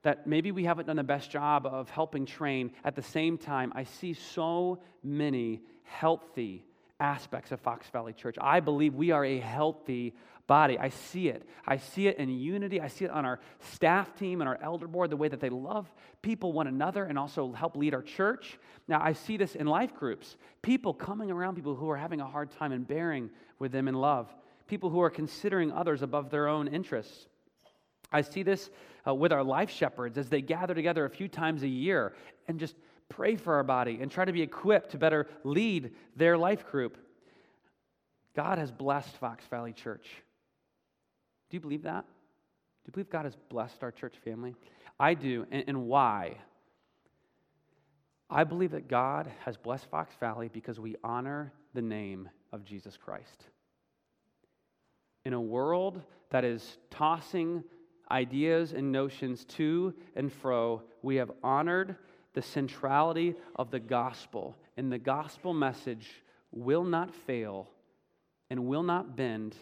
that 0.03 0.27
maybe 0.27 0.51
we 0.51 0.65
haven't 0.65 0.87
done 0.87 0.97
the 0.97 1.03
best 1.03 1.31
job 1.31 1.65
of 1.65 1.89
helping 1.89 2.25
train. 2.25 2.73
At 2.83 2.97
the 2.97 3.01
same 3.01 3.37
time, 3.37 3.71
I 3.73 3.85
see 3.85 4.13
so 4.13 4.79
many 5.01 5.61
healthy 5.83 6.65
aspects 7.01 7.51
of 7.51 7.59
Fox 7.59 7.89
Valley 7.89 8.13
Church. 8.13 8.35
I 8.39 8.59
believe 8.59 8.93
we 8.93 9.11
are 9.11 9.25
a 9.25 9.39
healthy 9.39 10.13
body. 10.47 10.77
I 10.77 10.89
see 10.89 11.27
it. 11.29 11.47
I 11.65 11.77
see 11.77 12.07
it 12.07 12.17
in 12.17 12.29
unity. 12.29 12.79
I 12.79 12.87
see 12.87 13.05
it 13.05 13.11
on 13.11 13.25
our 13.25 13.39
staff 13.59 14.15
team 14.15 14.41
and 14.41 14.47
our 14.47 14.59
elder 14.61 14.87
board, 14.87 15.09
the 15.09 15.17
way 15.17 15.27
that 15.27 15.39
they 15.39 15.49
love 15.49 15.91
people, 16.21 16.53
one 16.53 16.67
another, 16.67 17.05
and 17.05 17.17
also 17.17 17.51
help 17.51 17.75
lead 17.75 17.93
our 17.93 18.01
church. 18.01 18.59
Now, 18.87 19.01
I 19.01 19.13
see 19.13 19.37
this 19.37 19.55
in 19.55 19.65
life 19.65 19.95
groups 19.95 20.37
people 20.61 20.93
coming 20.93 21.31
around 21.31 21.55
people 21.55 21.75
who 21.75 21.89
are 21.89 21.97
having 21.97 22.21
a 22.21 22.27
hard 22.27 22.51
time 22.51 22.71
and 22.71 22.87
bearing 22.87 23.29
with 23.59 23.71
them 23.71 23.87
in 23.87 23.95
love, 23.95 24.33
people 24.67 24.89
who 24.89 25.01
are 25.01 25.09
considering 25.09 25.71
others 25.71 26.01
above 26.01 26.29
their 26.29 26.47
own 26.47 26.67
interests. 26.67 27.27
I 28.11 28.21
see 28.21 28.43
this 28.43 28.69
uh, 29.07 29.15
with 29.15 29.31
our 29.31 29.43
life 29.43 29.69
shepherds 29.69 30.17
as 30.17 30.29
they 30.29 30.41
gather 30.41 30.75
together 30.75 31.05
a 31.05 31.09
few 31.09 31.27
times 31.27 31.63
a 31.63 31.67
year 31.67 32.13
and 32.47 32.59
just 32.59 32.75
pray 33.11 33.35
for 33.35 33.55
our 33.55 33.63
body 33.63 33.99
and 34.01 34.09
try 34.09 34.25
to 34.25 34.31
be 34.31 34.41
equipped 34.41 34.91
to 34.91 34.97
better 34.97 35.27
lead 35.43 35.91
their 36.15 36.37
life 36.37 36.65
group. 36.71 36.97
God 38.35 38.57
has 38.57 38.71
blessed 38.71 39.15
Fox 39.17 39.43
Valley 39.49 39.73
Church. 39.73 40.07
Do 41.49 41.57
you 41.57 41.61
believe 41.61 41.83
that? 41.83 42.05
Do 42.05 42.87
you 42.87 42.93
believe 42.93 43.09
God 43.09 43.25
has 43.25 43.35
blessed 43.49 43.83
our 43.83 43.91
church 43.91 44.15
family? 44.23 44.55
I 44.99 45.13
do. 45.13 45.45
And, 45.51 45.65
and 45.67 45.85
why? 45.85 46.37
I 48.29 48.45
believe 48.45 48.71
that 48.71 48.87
God 48.87 49.29
has 49.45 49.57
blessed 49.57 49.87
Fox 49.87 50.15
Valley 50.19 50.49
because 50.51 50.79
we 50.79 50.95
honor 51.03 51.51
the 51.73 51.81
name 51.81 52.29
of 52.53 52.63
Jesus 52.63 52.97
Christ. 52.97 53.45
In 55.25 55.33
a 55.33 55.41
world 55.41 56.01
that 56.29 56.45
is 56.45 56.77
tossing 56.89 57.63
ideas 58.09 58.71
and 58.71 58.91
notions 58.91 59.45
to 59.45 59.93
and 60.15 60.31
fro, 60.31 60.81
we 61.01 61.17
have 61.17 61.31
honored 61.43 61.95
the 62.33 62.41
centrality 62.41 63.35
of 63.55 63.71
the 63.71 63.79
gospel. 63.79 64.57
And 64.77 64.91
the 64.91 64.99
gospel 64.99 65.53
message 65.53 66.09
will 66.51 66.83
not 66.83 67.13
fail 67.13 67.69
and 68.49 68.65
will 68.65 68.83
not 68.83 69.15
bend 69.15 69.55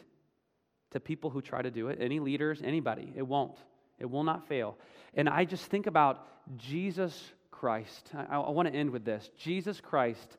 to 0.92 1.00
people 1.00 1.30
who 1.30 1.42
try 1.42 1.62
to 1.62 1.72
do 1.72 1.90
it, 1.90 2.00
any 2.02 2.20
leaders, 2.20 2.62
anybody. 2.64 3.14
It 3.16 3.22
won't. 3.22 3.58
It 4.00 4.10
will 4.10 4.24
not 4.24 4.48
fail. 4.48 4.78
And 5.14 5.30
I 5.30 5.46
just 5.46 5.66
think 5.66 5.88
about 5.88 6.26
Jesus 6.58 7.32
Christ. 7.52 8.10
I, 8.14 8.38
I 8.38 8.50
want 8.50 8.68
to 8.68 8.74
end 8.74 8.90
with 8.92 9.06
this. 9.06 9.30
Jesus 9.38 9.82
Christ, 9.82 10.38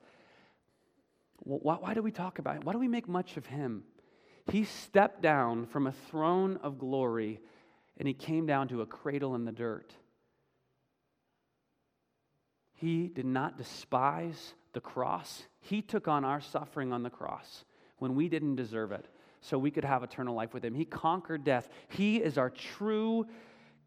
why, 1.38 1.76
why 1.76 1.94
do 1.94 2.02
we 2.02 2.10
talk 2.10 2.38
about 2.38 2.56
him? 2.56 2.62
Why 2.64 2.72
do 2.72 2.78
we 2.78 2.88
make 2.88 3.08
much 3.08 3.36
of 3.36 3.46
him? 3.46 3.84
He 4.50 4.64
stepped 4.64 5.22
down 5.22 5.66
from 5.66 5.86
a 5.86 5.92
throne 5.92 6.58
of 6.62 6.78
glory 6.78 7.40
and 7.98 8.08
he 8.08 8.14
came 8.14 8.46
down 8.46 8.68
to 8.68 8.80
a 8.80 8.86
cradle 8.86 9.34
in 9.34 9.44
the 9.44 9.52
dirt. 9.52 9.92
He 12.80 13.08
did 13.08 13.26
not 13.26 13.58
despise 13.58 14.54
the 14.72 14.80
cross. 14.80 15.42
He 15.60 15.82
took 15.82 16.08
on 16.08 16.24
our 16.24 16.40
suffering 16.40 16.94
on 16.94 17.02
the 17.02 17.10
cross 17.10 17.66
when 17.98 18.14
we 18.14 18.30
didn't 18.30 18.56
deserve 18.56 18.90
it 18.92 19.06
so 19.42 19.58
we 19.58 19.70
could 19.70 19.84
have 19.84 20.02
eternal 20.02 20.34
life 20.34 20.54
with 20.54 20.64
him. 20.64 20.74
He 20.74 20.86
conquered 20.86 21.44
death. 21.44 21.68
He 21.90 22.16
is 22.16 22.38
our 22.38 22.48
true 22.48 23.26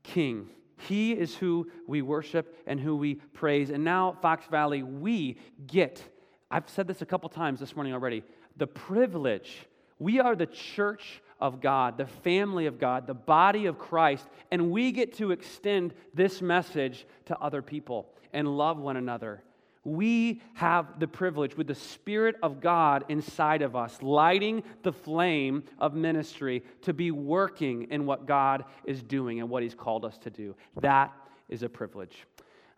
king. 0.03 0.47
He 0.77 1.13
is 1.13 1.35
who 1.35 1.71
we 1.87 2.03
worship 2.03 2.55
and 2.67 2.79
who 2.79 2.95
we 2.95 3.15
praise. 3.15 3.71
And 3.71 3.83
now, 3.83 4.15
Fox 4.21 4.45
Valley, 4.45 4.83
we 4.83 5.39
get, 5.65 6.03
I've 6.51 6.69
said 6.69 6.87
this 6.87 7.01
a 7.01 7.05
couple 7.05 7.29
times 7.29 7.59
this 7.59 7.75
morning 7.75 7.93
already, 7.93 8.23
the 8.57 8.67
privilege. 8.67 9.67
We 9.97 10.19
are 10.19 10.35
the 10.35 10.45
church 10.45 11.22
of 11.43 11.61
God, 11.61 11.99
the 11.99 12.07
family 12.07 12.65
of 12.65 12.79
God, 12.79 13.05
the 13.05 13.13
body 13.13 13.67
of 13.67 13.77
Christ, 13.77 14.27
and 14.49 14.71
we 14.71 14.91
get 14.91 15.17
to 15.17 15.29
extend 15.29 15.93
this 16.15 16.41
message 16.41 17.05
to 17.25 17.37
other 17.37 17.61
people 17.61 18.09
and 18.33 18.47
love 18.47 18.79
one 18.79 18.97
another 18.97 19.43
we 19.85 20.41
have 20.53 20.99
the 20.99 21.07
privilege 21.07 21.57
with 21.57 21.67
the 21.67 21.75
Spirit 21.75 22.37
of 22.41 22.61
God 22.61 23.03
inside 23.09 23.61
of 23.61 23.75
us, 23.75 24.01
lighting 24.01 24.63
the 24.81 24.93
flame 24.93 25.63
of 25.77 25.93
ministry 25.93 26.63
to 26.83 26.93
be 26.93 27.11
working 27.11 27.91
in 27.91 28.05
what 28.05 28.25
God 28.25 28.63
is 28.85 29.03
doing 29.03 29.41
and 29.41 29.49
what 29.49 29.61
He's 29.61 29.75
called 29.75 30.05
us 30.05 30.17
to 30.19 30.29
do. 30.29 30.55
That 30.79 31.13
is 31.49 31.63
a 31.63 31.69
privilege. 31.69 32.25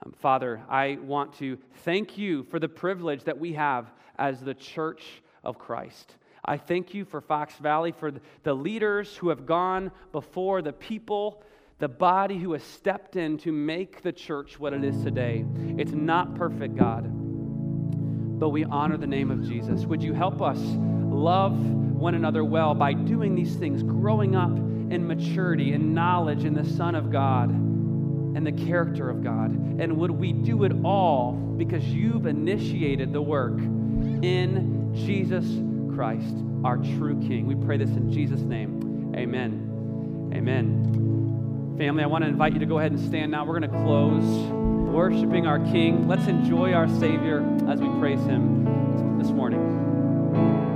Um, 0.03 0.13
Father, 0.19 0.61
I 0.67 0.97
want 1.01 1.33
to 1.37 1.57
thank 1.83 2.17
you 2.17 2.43
for 2.43 2.59
the 2.59 2.67
privilege 2.67 3.23
that 3.25 3.37
we 3.37 3.53
have 3.53 3.91
as 4.17 4.41
the 4.41 4.55
church 4.55 5.21
of 5.43 5.59
Christ. 5.59 6.15
I 6.45 6.57
thank 6.57 6.93
you 6.93 7.05
for 7.05 7.21
Fox 7.21 7.55
Valley, 7.55 7.91
for 7.91 8.13
the 8.43 8.53
leaders 8.53 9.15
who 9.15 9.29
have 9.29 9.45
gone 9.45 9.91
before 10.11 10.61
the 10.61 10.73
people 10.73 11.43
the 11.77 11.87
body 11.87 12.37
who 12.37 12.53
has 12.53 12.63
stepped 12.63 13.17
in 13.17 13.37
to 13.39 13.51
make 13.51 14.01
the 14.01 14.11
church 14.11 14.59
what 14.59 14.71
it 14.73 14.83
is 14.83 15.03
today. 15.03 15.45
It's 15.77 15.91
not 15.91 16.35
perfect, 16.35 16.77
God, 16.77 17.03
but 18.39 18.49
we 18.49 18.63
honor 18.63 18.95
the 18.95 19.07
name 19.07 19.29
of 19.29 19.45
Jesus. 19.45 19.85
Would 19.85 20.01
you 20.01 20.13
help 20.13 20.41
us 20.41 20.57
love 20.57 21.53
one 21.59 22.15
another 22.15 22.45
well 22.45 22.73
by 22.73 22.93
doing 22.93 23.35
these 23.35 23.55
things, 23.55 23.83
growing 23.83 24.37
up 24.37 24.51
in 24.51 25.05
maturity 25.05 25.73
and 25.73 25.93
knowledge 25.93 26.45
in 26.45 26.53
the 26.53 26.63
Son 26.63 26.95
of 26.95 27.11
God 27.11 27.49
and 27.49 28.47
the 28.47 28.53
character 28.53 29.09
of 29.09 29.21
God? 29.21 29.51
And 29.51 29.97
would 29.97 30.11
we 30.11 30.31
do 30.31 30.63
it 30.63 30.71
all 30.85 31.33
because 31.33 31.83
you've 31.83 32.25
initiated 32.25 33.11
the 33.11 33.21
work 33.21 33.57
in 33.59 34.93
Jesus 34.95 35.45
Christ, 35.95 36.35
our 36.63 36.77
true 36.77 37.19
King? 37.21 37.45
We 37.45 37.55
pray 37.55 37.77
this 37.77 37.89
in 37.89 38.11
Jesus' 38.11 38.41
name. 38.41 39.13
Amen. 39.15 40.31
Amen. 40.33 41.75
Family, 41.77 42.03
I 42.03 42.07
want 42.07 42.23
to 42.23 42.29
invite 42.29 42.53
you 42.53 42.59
to 42.59 42.65
go 42.65 42.79
ahead 42.79 42.91
and 42.91 42.99
stand 42.99 43.31
now. 43.31 43.45
We're 43.45 43.59
going 43.59 43.71
to 43.71 43.77
close 43.83 44.25
worshiping 44.91 45.47
our 45.47 45.59
King. 45.59 46.07
Let's 46.07 46.27
enjoy 46.27 46.73
our 46.73 46.87
Savior 46.87 47.39
as 47.69 47.79
we 47.79 47.87
praise 47.99 48.19
Him 48.25 49.17
this 49.17 49.29
morning. 49.29 49.84